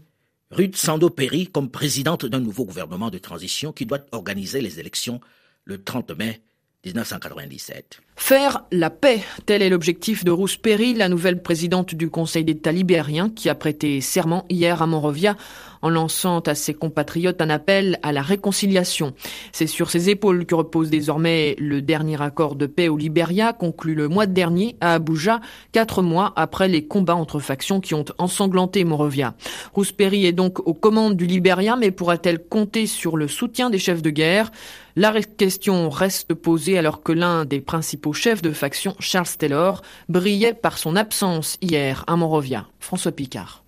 Ruth 0.51 0.77
Sando 0.77 1.11
Perry 1.11 1.49
comme 1.49 1.69
présidente 1.69 2.25
d'un 2.25 2.41
nouveau 2.41 2.65
gouvernement 2.65 3.11
de 3.11 3.19
transition 3.19 3.71
qui 3.71 3.85
doit 3.85 3.99
organiser 4.13 4.63
les 4.63 4.81
élections 4.81 5.21
le 5.67 5.77
30 5.77 6.17
mai 6.17 6.41
1997. 6.87 8.01
Faire 8.17 8.65
la 8.71 8.89
paix, 8.89 9.23
tel 9.45 9.61
est 9.61 9.69
l'objectif 9.69 10.25
de 10.25 10.31
Ruth 10.31 10.59
Perry, 10.63 10.95
la 10.95 11.11
nouvelle 11.11 11.43
présidente 11.43 11.95
du 11.95 12.09
Conseil 12.09 12.45
d'État 12.45 12.73
libérien, 12.73 13.29
qui 13.29 13.51
a 13.51 13.55
prêté 13.55 14.01
serment 14.01 14.47
hier 14.49 14.81
à 14.81 14.87
Monrovia 14.87 15.37
en 15.85 15.91
lançant 15.91 16.41
à 16.41 16.55
ses 16.55 16.73
compatriotes 16.73 17.43
un 17.43 17.51
appel 17.51 17.99
à 18.03 18.11
la 18.11 18.23
réconciliation. 18.23 19.13
C'est 19.53 19.67
sur 19.67 19.91
ses 19.91 20.09
épaules 20.09 20.47
que 20.47 20.55
repose 20.55 20.89
désormais 20.89 21.55
le 21.59 21.83
dernier 21.83 22.21
accord 22.23 22.57
de 22.57 22.67
paix 22.67 22.89
au 22.89 22.97
Libéria, 22.97 23.53
conclu 23.53 23.95
le 23.95 24.09
mois 24.09 24.25
dernier 24.25 24.77
à 24.81 24.95
Abuja, 24.95 25.41
quatre 25.73 26.01
mois 26.01 26.33
après 26.37 26.69
les 26.69 26.87
combats 26.87 27.15
entre 27.15 27.39
factions 27.39 27.81
qui 27.81 27.93
ont 27.93 28.07
ensanglanté 28.17 28.83
Monrovia. 28.85 29.35
Ruth 29.75 29.95
Perry 29.95 30.25
est 30.25 30.33
donc 30.33 30.67
aux 30.67 30.73
commandes 30.73 31.17
du 31.17 31.27
Libéria, 31.27 31.77
mais 31.77 31.91
pourra-t-elle 31.91 32.43
compter 32.43 32.87
sur 32.87 33.19
le 33.19 33.29
soutien 33.29 33.69
des 33.69 33.79
chefs 33.79 34.01
de 34.01 34.11
guerre? 34.11 34.51
La 34.97 35.13
question 35.21 35.91
reste 35.91 36.33
posée 36.33 36.79
alors 36.79 37.03
que 37.03 37.13
l'un 37.13 37.45
des 37.45 37.61
principaux 37.61 38.15
chefs 38.15 38.41
de 38.41 38.53
faction, 38.53 38.97
Charles 39.01 39.37
Taylor, 39.39 39.83
brillait 40.09 40.55
par 40.55 40.79
son 40.79 40.97
absence 40.97 41.59
hier 41.61 42.05
à 42.07 42.17
Monrovia. 42.17 42.69
François 42.81 43.13
Picard. 43.13 43.65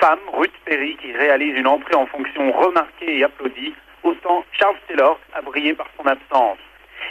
Femme, 0.00 0.18
Ruth 0.32 0.54
Perry, 0.64 0.96
qui 0.96 1.12
réalise 1.12 1.54
une 1.56 1.66
entrée 1.66 1.94
en 1.94 2.06
fonction 2.06 2.50
remarquée 2.52 3.18
et 3.18 3.24
applaudie, 3.24 3.74
autant 4.02 4.44
Charles 4.58 4.78
Taylor 4.88 5.20
a 5.34 5.42
brillé 5.42 5.74
par 5.74 5.88
son 5.96 6.06
absence. 6.06 6.58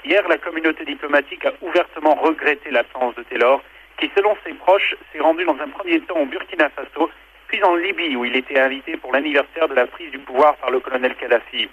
Hier, 0.04 0.28
la 0.28 0.38
communauté 0.38 0.86
diplomatique 0.86 1.46
a 1.46 1.54
ouvertement 1.62 2.16
regretté 2.16 2.72
l'absence 2.72 3.14
de 3.16 3.24
Taylor, 3.24 3.62
qui, 4.00 4.10
selon 4.16 4.36
ses 4.44 4.54
proches, 4.54 4.96
s'est 5.12 5.20
rendu 5.20 5.46
dans 5.46 5.58
un 5.60 5.68
premier 5.68 6.00
temps 6.02 6.18
au 6.18 6.26
Burkina 6.26 6.70
Faso, 6.70 7.12
puis 7.48 7.64
en 7.64 7.76
Libye, 7.76 8.16
où 8.16 8.26
il 8.26 8.36
était 8.36 8.60
invité 8.60 8.98
pour 8.98 9.14
l'anniversaire 9.14 9.68
de 9.68 9.76
la 9.76 9.86
prise 9.86 10.10
du 10.10 10.20
pouvoir 10.20 10.56
par 10.56 10.72
le 10.72 10.80
colonel 10.80 11.16
Kadhafi. 11.16 11.70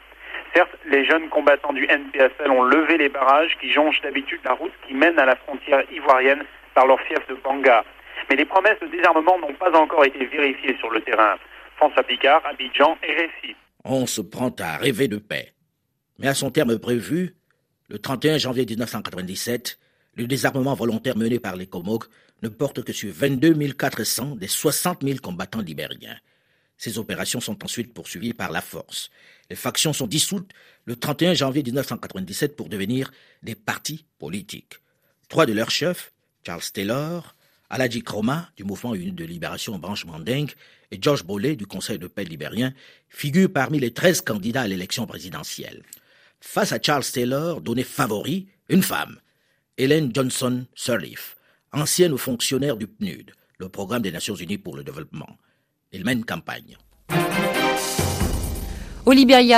Certes, 0.55 0.77
les 0.87 1.05
jeunes 1.07 1.29
combattants 1.29 1.73
du 1.73 1.87
NPFL 1.89 2.51
ont 2.51 2.63
levé 2.63 2.99
les 2.99 3.09
barrages 3.09 3.57
qui 3.61 3.73
jonchent 3.73 4.03
d'habitude 4.03 4.41
la 4.45 4.53
route 4.53 4.73
qui 4.87 4.95
mène 4.95 5.19
à 5.19 5.25
la 5.25 5.37
frontière 5.37 5.83
ivoirienne 5.93 6.45
par 6.75 6.87
leur 6.87 7.01
fief 7.03 7.27
de 7.29 7.35
Banga. 7.35 7.85
Mais 8.29 8.37
les 8.37 8.45
promesses 8.45 8.81
de 8.81 8.89
désarmement 8.89 9.39
n'ont 9.39 9.55
pas 9.55 9.71
encore 9.79 10.05
été 10.05 10.25
vérifiées 10.27 10.77
sur 10.79 10.91
le 10.91 11.01
terrain. 11.01 11.37
François 11.77 12.03
Picard, 12.03 12.43
Abidjan 12.47 12.97
Récit. 13.03 13.57
On 13.85 14.07
se 14.07 14.21
prend 14.21 14.55
à 14.59 14.77
rêver 14.77 15.09
de 15.09 15.19
paix. 15.19 15.53
Mais 16.19 16.29
à 16.29 16.35
son 16.35 16.51
terme 16.51 16.79
prévu, 16.79 17.37
le 17.89 17.99
31 17.99 18.39
janvier 18.39 18.65
1997, 18.67 19.79
le 20.17 20.27
désarmement 20.27 20.75
volontaire 20.75 21.17
mené 21.17 21.39
par 21.39 21.57
les 21.57 21.67
Comog 21.67 22.05
ne 22.43 22.49
porte 22.49 22.83
que 22.83 22.93
sur 22.93 23.13
22 23.13 23.73
400 23.73 24.37
des 24.37 24.49
60 24.49 25.03
000 25.03 25.19
combattants 25.23 25.61
libériens. 25.61 26.17
Ces 26.79 26.99
opérations 26.99 27.41
sont 27.41 27.63
ensuite 27.65 27.95
poursuivies 27.95 28.35
par 28.35 28.51
la 28.51 28.61
force. 28.61 29.11
Les 29.49 29.57
factions 29.57 29.93
sont 29.93 30.07
dissoutes 30.07 30.51
le 30.85 30.97
31 30.97 31.35
janvier 31.35 31.63
1997 31.63 32.57
pour 32.57 32.69
devenir 32.69 33.11
des 33.43 33.55
partis 33.55 34.05
politiques. 34.19 34.75
Trois 35.29 35.47
de 35.47 35.53
leurs 35.53 35.71
chefs, 35.71 36.13
Charles 36.45 36.63
Taylor, 36.73 37.36
Aladji 37.71 38.03
Kroma 38.03 38.51
du 38.57 38.65
mouvement 38.65 38.93
de 38.93 39.25
libération 39.25 39.79
branche 39.79 40.05
Mandingue 40.05 40.53
et 40.91 40.99
George 41.01 41.25
Bollet 41.25 41.57
du 41.57 41.67
Conseil 41.67 41.99
de 41.99 42.07
paix 42.07 42.25
libérien 42.25 42.73
figurent 43.09 43.53
parmi 43.53 43.79
les 43.79 43.93
13 43.93 44.21
candidats 44.21 44.63
à 44.63 44.67
l'élection 44.69 45.07
présidentielle. 45.07 45.83
Face 46.41 46.73
à 46.73 46.79
Charles 46.81 47.05
Taylor, 47.05 47.61
donné 47.61 47.83
favori, 47.83 48.47
une 48.69 48.83
femme, 48.83 49.19
Hélène 49.79 50.13
Johnson 50.15 50.65
Sirleaf, 50.75 51.37
ancienne 51.73 52.17
fonctionnaire 52.17 52.77
du 52.77 52.87
PNUD, 52.87 53.33
le 53.59 53.69
Programme 53.69 54.03
des 54.03 54.13
Nations 54.13 54.35
Unies 54.37 54.59
pour 54.59 54.77
le 54.77 54.85
Développement. 54.85 55.37
Il 55.93 56.05
mène 56.05 56.25
campagne. 56.25 56.77
Au 59.09 59.13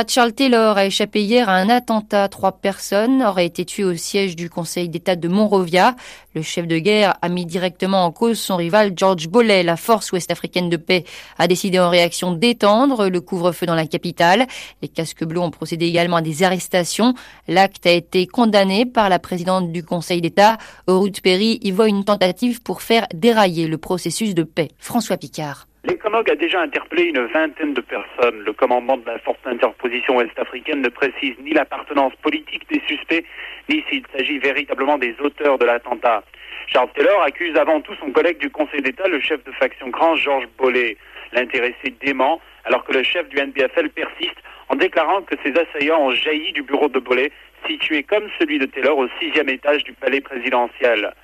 Charles 0.06 0.34
Taylor 0.34 0.76
a 0.76 0.84
échappé 0.84 1.22
hier 1.22 1.48
à 1.48 1.54
un 1.54 1.70
attentat. 1.70 2.28
Trois 2.28 2.52
personnes 2.52 3.22
auraient 3.22 3.46
été 3.46 3.64
tuées 3.64 3.84
au 3.84 3.96
siège 3.96 4.36
du 4.36 4.50
Conseil 4.50 4.90
d'État 4.90 5.16
de 5.16 5.26
Monrovia. 5.26 5.96
Le 6.34 6.42
chef 6.42 6.66
de 6.66 6.76
guerre 6.76 7.16
a 7.22 7.30
mis 7.30 7.46
directement 7.46 8.04
en 8.04 8.12
cause 8.12 8.38
son 8.38 8.56
rival 8.56 8.92
George 8.94 9.26
Bollet. 9.28 9.62
La 9.62 9.78
force 9.78 10.12
ouest-africaine 10.12 10.68
de 10.68 10.76
paix 10.76 11.04
a 11.38 11.48
décidé 11.48 11.80
en 11.80 11.88
réaction 11.88 12.32
d'étendre 12.32 13.08
le 13.08 13.22
couvre-feu 13.22 13.64
dans 13.64 13.74
la 13.74 13.86
capitale. 13.86 14.46
Les 14.82 14.88
casques 14.88 15.24
bleus 15.24 15.40
ont 15.40 15.50
procédé 15.50 15.86
également 15.86 16.16
à 16.16 16.22
des 16.22 16.42
arrestations. 16.42 17.14
L'acte 17.48 17.86
a 17.86 17.92
été 17.92 18.26
condamné 18.26 18.84
par 18.84 19.08
la 19.08 19.18
présidente 19.18 19.72
du 19.72 19.82
Conseil 19.82 20.20
d'État. 20.20 20.58
Ruth 20.86 21.22
Perry 21.22 21.58
y 21.62 21.70
voit 21.70 21.88
une 21.88 22.04
tentative 22.04 22.60
pour 22.60 22.82
faire 22.82 23.06
dérailler 23.14 23.66
le 23.66 23.78
processus 23.78 24.34
de 24.34 24.42
paix. 24.42 24.68
François 24.76 25.16
Picard. 25.16 25.67
L'Econog 25.84 26.28
a 26.28 26.34
déjà 26.34 26.60
interpellé 26.60 27.04
une 27.04 27.26
vingtaine 27.26 27.72
de 27.72 27.80
personnes. 27.80 28.40
Le 28.44 28.52
commandement 28.52 28.96
de 28.96 29.06
la 29.06 29.18
force 29.20 29.38
d'interposition 29.44 30.16
ouest-africaine 30.16 30.82
ne 30.82 30.88
précise 30.88 31.36
ni 31.38 31.52
l'appartenance 31.52 32.12
politique 32.16 32.68
des 32.68 32.82
suspects, 32.88 33.24
ni 33.68 33.84
s'il 33.88 34.02
s'agit 34.12 34.38
véritablement 34.38 34.98
des 34.98 35.14
auteurs 35.20 35.56
de 35.56 35.64
l'attentat. 35.64 36.24
Charles 36.66 36.90
Taylor 36.96 37.22
accuse 37.22 37.56
avant 37.56 37.80
tout 37.80 37.94
son 38.00 38.10
collègue 38.10 38.38
du 38.38 38.50
Conseil 38.50 38.82
d'État, 38.82 39.06
le 39.06 39.20
chef 39.20 39.42
de 39.44 39.52
faction 39.52 39.88
grand 39.88 40.16
Georges 40.16 40.48
Bollet. 40.58 40.96
L'intéressé 41.32 41.94
dément, 42.00 42.40
alors 42.64 42.84
que 42.84 42.92
le 42.92 43.04
chef 43.04 43.28
du 43.28 43.38
NPFL 43.38 43.90
persiste 43.90 44.36
en 44.68 44.74
déclarant 44.74 45.22
que 45.22 45.36
ses 45.44 45.54
assaillants 45.56 46.00
ont 46.00 46.10
jailli 46.10 46.52
du 46.52 46.62
bureau 46.62 46.88
de 46.88 46.98
Bollet, 46.98 47.30
situé 47.68 48.02
comme 48.02 48.28
celui 48.38 48.58
de 48.58 48.66
Taylor 48.66 48.98
au 48.98 49.06
sixième 49.20 49.48
étage 49.48 49.84
du 49.84 49.92
palais 49.92 50.20
présidentiel. 50.20 51.14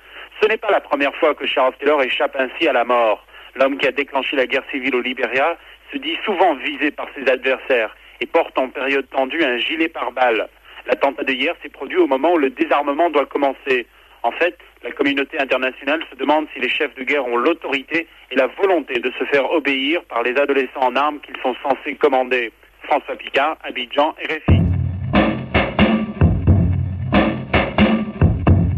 Ce 0.41 0.47
n'est 0.47 0.57
pas 0.57 0.71
la 0.71 0.81
première 0.81 1.15
fois 1.15 1.35
que 1.35 1.45
Charles 1.45 1.73
Taylor 1.77 2.01
échappe 2.01 2.35
ainsi 2.39 2.67
à 2.67 2.73
la 2.73 2.85
mort. 2.85 3.25
L'homme 3.55 3.77
qui 3.77 3.87
a 3.87 3.91
déclenché 3.91 4.35
la 4.35 4.47
guerre 4.47 4.63
civile 4.69 4.95
au 4.95 5.01
Libéria 5.01 5.57
se 5.91 5.97
dit 5.97 6.17
souvent 6.25 6.55
visé 6.55 6.91
par 6.91 7.07
ses 7.15 7.29
adversaires 7.29 7.95
et 8.19 8.25
porte 8.25 8.57
en 8.57 8.69
période 8.69 9.07
tendue 9.09 9.43
un 9.43 9.57
gilet 9.57 9.87
pare-balles. 9.87 10.47
L'attentat 10.87 11.23
de 11.23 11.33
hier 11.33 11.55
s'est 11.61 11.69
produit 11.69 11.97
au 11.97 12.07
moment 12.07 12.33
où 12.33 12.37
le 12.37 12.49
désarmement 12.49 13.09
doit 13.09 13.25
commencer. 13.25 13.87
En 14.23 14.31
fait, 14.31 14.57
la 14.83 14.91
communauté 14.91 15.39
internationale 15.39 16.01
se 16.11 16.15
demande 16.15 16.47
si 16.53 16.59
les 16.59 16.69
chefs 16.69 16.95
de 16.95 17.03
guerre 17.03 17.25
ont 17.27 17.37
l'autorité 17.37 18.07
et 18.31 18.35
la 18.35 18.47
volonté 18.47 18.99
de 18.99 19.11
se 19.17 19.23
faire 19.25 19.49
obéir 19.51 20.03
par 20.05 20.23
les 20.23 20.35
adolescents 20.37 20.81
en 20.81 20.95
armes 20.95 21.19
qu'ils 21.21 21.37
sont 21.41 21.55
censés 21.63 21.95
commander. 21.95 22.51
François 22.83 23.15
Picard, 23.15 23.57
Abidjan, 23.63 24.15
RFI. 24.23 24.64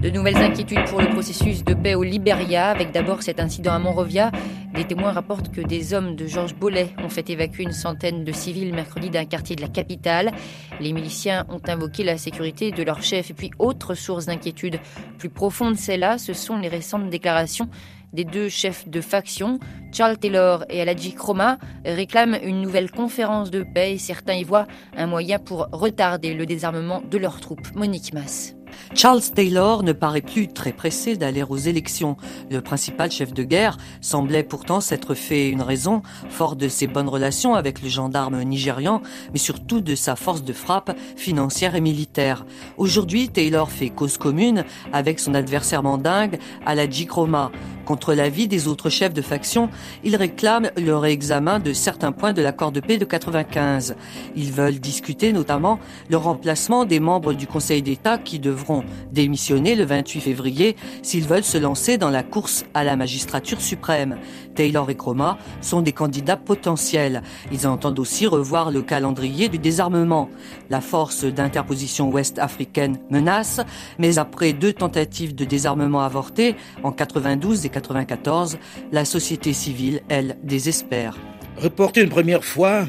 De 0.01 0.11
nouvelles 0.11 0.37
inquiétudes 0.37 0.85
pour 0.85 1.01
le 1.01 1.09
processus 1.09 1.63
de 1.63 1.73
paix 1.73 1.95
au 1.95 2.03
Libéria, 2.03 2.69
avec 2.69 2.91
d'abord 2.91 3.23
cet 3.23 3.39
incident 3.39 3.73
à 3.73 3.79
Monrovia. 3.79 4.31
Des 4.75 4.85
témoins 4.85 5.11
rapportent 5.11 5.51
que 5.51 5.61
des 5.61 5.95
hommes 5.95 6.15
de 6.15 6.27
Georges 6.27 6.53
Bollet 6.53 6.93
ont 7.03 7.09
fait 7.09 7.27
évacuer 7.31 7.63
une 7.63 7.71
centaine 7.71 8.23
de 8.23 8.31
civils 8.31 8.75
mercredi 8.75 9.09
d'un 9.09 9.25
quartier 9.25 9.55
de 9.55 9.61
la 9.61 9.69
capitale. 9.69 10.31
Les 10.79 10.93
miliciens 10.93 11.47
ont 11.49 11.61
invoqué 11.67 12.03
la 12.03 12.17
sécurité 12.17 12.71
de 12.71 12.83
leur 12.83 13.01
chef 13.01 13.31
et 13.31 13.33
puis 13.33 13.49
autre 13.57 13.95
source 13.95 14.27
d'inquiétude 14.27 14.79
plus 15.17 15.29
profonde, 15.29 15.77
celle-là, 15.77 16.19
ce 16.19 16.33
sont 16.33 16.57
les 16.57 16.67
récentes 16.67 17.09
déclarations 17.09 17.67
des 18.13 18.23
deux 18.23 18.49
chefs 18.49 18.87
de 18.87 19.01
faction, 19.01 19.59
Charles 19.91 20.17
Taylor 20.17 20.63
et 20.69 20.81
Aladji 20.81 21.13
Kroma, 21.13 21.57
réclament 21.85 22.37
une 22.41 22.61
nouvelle 22.61 22.89
conférence 22.89 23.51
de 23.51 23.63
paix 23.63 23.97
certains 23.97 24.33
y 24.33 24.43
voient 24.43 24.67
un 24.95 25.07
moyen 25.07 25.39
pour 25.39 25.67
retarder 25.71 26.33
le 26.33 26.45
désarmement 26.45 27.01
de 27.01 27.17
leurs 27.17 27.41
troupes. 27.41 27.67
Monique 27.75 28.13
Mass. 28.13 28.55
Charles 28.93 29.21
Taylor 29.21 29.83
ne 29.83 29.91
paraît 29.91 30.21
plus 30.21 30.47
très 30.47 30.71
pressé 30.71 31.15
d'aller 31.17 31.43
aux 31.43 31.57
élections. 31.57 32.17
Le 32.49 32.61
principal 32.61 33.11
chef 33.11 33.33
de 33.33 33.43
guerre 33.43 33.77
semblait 34.01 34.43
pourtant 34.43 34.81
s'être 34.81 35.13
fait 35.13 35.49
une 35.49 35.61
raison, 35.61 36.01
fort 36.29 36.55
de 36.55 36.67
ses 36.67 36.87
bonnes 36.87 37.09
relations 37.09 37.55
avec 37.55 37.81
le 37.81 37.89
gendarme 37.89 38.41
nigérian, 38.43 39.01
mais 39.33 39.39
surtout 39.39 39.81
de 39.81 39.95
sa 39.95 40.15
force 40.15 40.43
de 40.43 40.53
frappe 40.53 40.95
financière 41.15 41.75
et 41.75 41.81
militaire. 41.81 42.45
Aujourd'hui, 42.77 43.29
Taylor 43.29 43.71
fait 43.71 43.89
cause 43.89 44.17
commune 44.17 44.63
avec 44.93 45.19
son 45.19 45.33
adversaire 45.33 45.83
mandingue, 45.83 46.39
Aladji 46.65 47.05
Kroma. 47.05 47.51
Contre 47.85 48.13
l'avis 48.13 48.49
des 48.49 48.67
autres 48.67 48.89
chefs 48.89 49.13
de 49.13 49.21
faction, 49.21 49.69
ils 50.03 50.17
réclament 50.17 50.71
le 50.75 50.97
réexamen 50.97 51.59
de 51.59 51.71
certains 51.71 52.11
points 52.11 52.33
de 52.33 52.41
l'accord 52.41 52.73
de 52.73 52.81
paix 52.81 52.97
de 52.97 53.05
95. 53.05 53.95
Ils 54.35 54.51
veulent 54.51 54.79
discuter 54.79 55.31
notamment 55.31 55.79
le 56.09 56.17
remplacement 56.17 56.83
des 56.83 56.99
membres 56.99 57.31
du 57.31 57.47
Conseil 57.47 57.81
d'État 57.81 58.17
qui 58.17 58.39
devront 58.39 58.66
démissionner 59.11 59.75
le 59.75 59.85
28 59.85 60.21
février 60.21 60.75
s'ils 61.01 61.25
veulent 61.25 61.43
se 61.43 61.57
lancer 61.57 61.97
dans 61.97 62.09
la 62.09 62.23
course 62.23 62.65
à 62.73 62.83
la 62.83 62.95
magistrature 62.95 63.61
suprême. 63.61 64.17
Taylor 64.55 64.89
et 64.89 64.95
Kroma 64.95 65.37
sont 65.61 65.81
des 65.81 65.91
candidats 65.91 66.37
potentiels. 66.37 67.21
Ils 67.51 67.67
entendent 67.67 67.99
aussi 67.99 68.27
revoir 68.27 68.71
le 68.71 68.81
calendrier 68.81 69.49
du 69.49 69.57
désarmement. 69.57 70.29
La 70.69 70.81
force 70.81 71.25
d'interposition 71.25 72.09
ouest-africaine 72.09 72.99
menace, 73.09 73.61
mais 73.99 74.17
après 74.17 74.53
deux 74.53 74.73
tentatives 74.73 75.35
de 75.35 75.45
désarmement 75.45 76.01
avortées 76.01 76.55
en 76.83 76.91
92 76.91 77.65
et 77.65 77.69
94, 77.69 78.57
la 78.91 79.05
société 79.05 79.53
civile, 79.53 80.01
elle, 80.09 80.37
désespère. 80.43 81.17
Reporté 81.57 82.01
une 82.01 82.09
première 82.09 82.43
fois, 82.43 82.87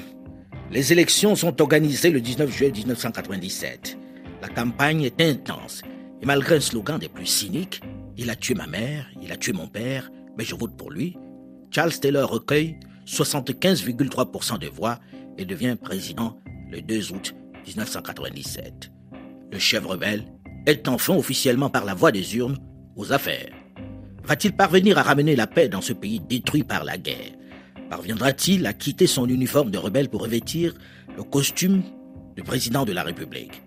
les 0.70 0.92
élections 0.92 1.34
sont 1.34 1.60
organisées 1.62 2.10
le 2.10 2.20
19 2.20 2.50
juillet 2.50 2.72
1997. 2.72 3.98
La 4.40 4.48
campagne 4.48 5.02
est 5.02 5.20
intense 5.20 5.82
et 6.22 6.26
malgré 6.26 6.56
un 6.56 6.60
slogan 6.60 6.98
des 6.98 7.08
plus 7.08 7.26
cyniques, 7.26 7.80
il 8.16 8.30
a 8.30 8.36
tué 8.36 8.54
ma 8.54 8.66
mère, 8.66 9.08
il 9.20 9.32
a 9.32 9.36
tué 9.36 9.52
mon 9.52 9.66
père, 9.66 10.10
mais 10.36 10.44
je 10.44 10.54
vote 10.54 10.76
pour 10.76 10.90
lui, 10.90 11.16
Charles 11.70 11.92
Taylor 11.92 12.30
recueille 12.30 12.78
75,3% 13.06 14.58
des 14.58 14.68
voix 14.68 15.00
et 15.38 15.44
devient 15.44 15.76
président 15.80 16.38
le 16.70 16.80
2 16.82 17.12
août 17.12 17.34
1997. 17.66 18.90
Le 19.50 19.58
chef 19.58 19.84
rebelle 19.84 20.24
est 20.66 20.88
enfin 20.88 21.14
officiellement 21.16 21.70
par 21.70 21.84
la 21.84 21.94
voie 21.94 22.12
des 22.12 22.36
urnes 22.36 22.58
aux 22.96 23.12
affaires. 23.12 23.52
Va-t-il 24.24 24.54
parvenir 24.54 24.98
à 24.98 25.02
ramener 25.02 25.34
la 25.34 25.46
paix 25.46 25.68
dans 25.68 25.80
ce 25.80 25.92
pays 25.92 26.20
détruit 26.20 26.64
par 26.64 26.84
la 26.84 26.98
guerre? 26.98 27.32
Parviendra-t-il 27.88 28.66
à 28.66 28.72
quitter 28.72 29.06
son 29.06 29.26
uniforme 29.28 29.70
de 29.70 29.78
rebelle 29.78 30.10
pour 30.10 30.22
revêtir 30.22 30.74
le 31.16 31.22
costume 31.22 31.82
de 32.36 32.42
président 32.42 32.84
de 32.84 32.92
la 32.92 33.02
République? 33.02 33.62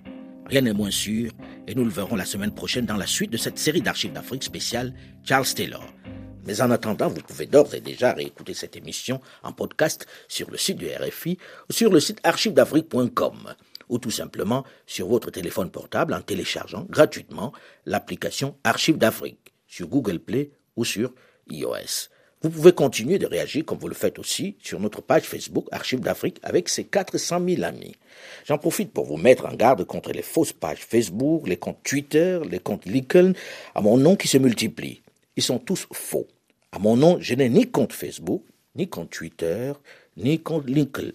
Rien 0.52 0.60
n'est 0.60 0.74
moins 0.74 0.92
sûr 0.92 1.32
et 1.66 1.74
nous 1.74 1.86
le 1.86 1.90
verrons 1.90 2.18
la 2.18 2.26
semaine 2.26 2.54
prochaine 2.54 2.86
dans 2.86 2.98
la 2.98 3.08
suite 3.08 3.32
de 3.32 3.38
cette 3.38 3.58
série 3.58 3.82
d'archives 3.82 4.12
d'Afrique 4.12 4.44
spéciale 4.44 4.94
Charles 5.24 5.46
Taylor. 5.46 5.86
Mais 6.46 6.60
en 6.60 6.72
attendant, 6.72 7.08
vous 7.08 7.22
pouvez 7.22 7.46
d'ores 7.46 7.74
et 7.74 7.80
déjà 7.80 8.12
réécouter 8.12 8.54
cette 8.54 8.76
émission 8.76 9.22
en 9.44 9.54
podcast 9.54 10.06
sur 10.28 10.52
le 10.52 10.58
site 10.58 10.78
du 10.78 10.88
RFI 10.88 11.38
ou 11.70 11.74
sur 11.74 11.90
le 11.90 12.02
site 12.02 12.20
archivesdafrique.com 12.24 13.56
ou 13.88 13.98
tout 13.98 14.12
simplement 14.12 14.66
sur 14.86 15.08
votre 15.08 15.32
téléphone 15.32 15.72
portable 15.72 16.14
en 16.14 16.22
téléchargeant 16.22 16.86
gratuitement 16.90 17.54
l'application 17.86 18.58
Archives 18.66 18.98
d'Afrique 18.98 19.54
sur 19.68 19.88
Google 19.88 20.20
Play 20.20 20.52
ou 20.76 20.84
sur 20.84 21.14
iOS. 21.50 22.10
Vous 22.44 22.50
pouvez 22.50 22.72
continuer 22.72 23.20
de 23.20 23.28
réagir 23.28 23.64
comme 23.64 23.78
vous 23.78 23.88
le 23.88 23.94
faites 23.94 24.18
aussi 24.18 24.56
sur 24.64 24.80
notre 24.80 25.02
page 25.02 25.22
Facebook 25.22 25.68
Archives 25.72 26.00
d'Afrique 26.00 26.40
avec 26.42 26.70
ses 26.70 26.86
400 26.86 27.40
000 27.48 27.64
amis. 27.64 27.96
J'en 28.48 28.58
profite 28.58 28.92
pour 28.92 29.06
vous 29.06 29.18
mettre 29.18 29.46
en 29.46 29.54
garde 29.54 29.84
contre 29.84 30.12
les 30.12 30.24
fausses 30.24 30.52
pages 30.52 30.80
Facebook, 30.80 31.48
les 31.48 31.58
comptes 31.58 31.84
Twitter, 31.84 32.40
les 32.50 32.58
comptes 32.58 32.88
LinkedIn 32.88 33.34
à 33.76 33.82
mon 33.82 33.96
nom 33.98 34.16
qui 34.16 34.28
se 34.28 34.40
multiplient. 34.40 35.04
Ils 35.36 35.44
sont 35.44 35.60
tous 35.60 35.86
faux. 35.94 36.28
À 36.72 36.80
mon 36.80 36.98
nom, 36.98 37.20
je 37.20 37.36
n'ai 37.36 37.48
ni 37.48 37.70
compte 37.70 37.94
Facebook, 37.94 38.44
ni 38.76 38.90
compte 38.90 39.12
Twitter, 39.12 39.74
ni 40.18 40.40
compte 40.40 40.68
LinkedIn. 40.68 41.12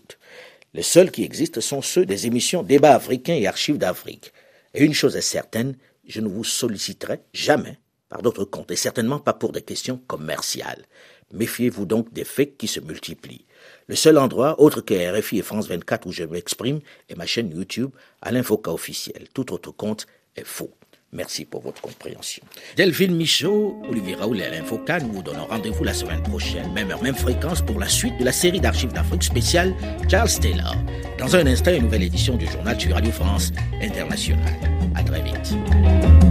Les 0.74 0.82
seuls 0.82 1.10
qui 1.10 1.24
existent 1.24 1.60
sont 1.60 1.82
ceux 1.82 2.06
des 2.06 2.28
émissions 2.28 2.62
Débat 2.62 2.94
africains 2.94 3.34
et 3.34 3.48
Archives 3.48 3.78
d'Afrique. 3.78 4.32
Et 4.74 4.84
une 4.84 4.94
chose 4.94 5.16
est 5.16 5.22
certaine, 5.22 5.74
je 6.06 6.20
ne 6.20 6.28
vous 6.28 6.44
solliciterai 6.44 7.18
jamais 7.32 7.78
par 8.08 8.22
d'autres 8.22 8.44
comptes, 8.44 8.70
et 8.70 8.76
certainement 8.76 9.18
pas 9.18 9.32
pour 9.32 9.52
des 9.52 9.62
questions 9.62 10.00
commerciales. 10.06 10.84
Méfiez-vous 11.32 11.86
donc 11.86 12.12
des 12.12 12.24
fakes 12.24 12.56
qui 12.56 12.68
se 12.68 12.80
multiplient. 12.80 13.44
Le 13.88 13.96
seul 13.96 14.18
endroit, 14.18 14.60
autre 14.60 14.80
que 14.80 14.94
RFI 14.94 15.38
et 15.38 15.42
France 15.42 15.68
24 15.68 16.06
où 16.06 16.12
je 16.12 16.24
m'exprime, 16.24 16.80
est 17.08 17.16
ma 17.16 17.26
chaîne 17.26 17.50
YouTube, 17.50 17.90
Alain 18.22 18.42
Foucault 18.42 18.72
officiel. 18.72 19.26
Tout 19.32 19.52
autre 19.52 19.72
compte 19.72 20.06
est 20.36 20.44
faux. 20.44 20.72
Merci 21.12 21.44
pour 21.44 21.62
votre 21.62 21.80
compréhension. 21.80 22.42
Delphine 22.76 23.16
Michaud, 23.16 23.80
Olivier 23.88 24.16
Raoul 24.16 24.40
et 24.40 24.44
Alain 24.44 24.62
nous 25.02 25.12
vous 25.12 25.22
donnons 25.22 25.46
rendez-vous 25.46 25.84
la 25.84 25.94
semaine 25.94 26.22
prochaine, 26.22 26.72
même 26.72 26.90
heure, 26.90 27.02
même 27.02 27.14
fréquence, 27.14 27.62
pour 27.62 27.78
la 27.78 27.88
suite 27.88 28.18
de 28.18 28.24
la 28.24 28.32
série 28.32 28.60
d'archives 28.60 28.92
d'Afrique 28.92 29.22
spéciale 29.22 29.74
Charles 30.10 30.30
Taylor. 30.40 30.74
Dans 31.18 31.34
un 31.36 31.46
instant, 31.46 31.72
une 31.72 31.84
nouvelle 31.84 32.02
édition 32.02 32.36
du 32.36 32.46
journal 32.46 32.78
sur 32.78 32.92
Radio 32.92 33.12
France 33.12 33.52
Internationale. 33.80 34.60
À 34.94 35.02
très 35.02 35.22
vite. 35.22 36.25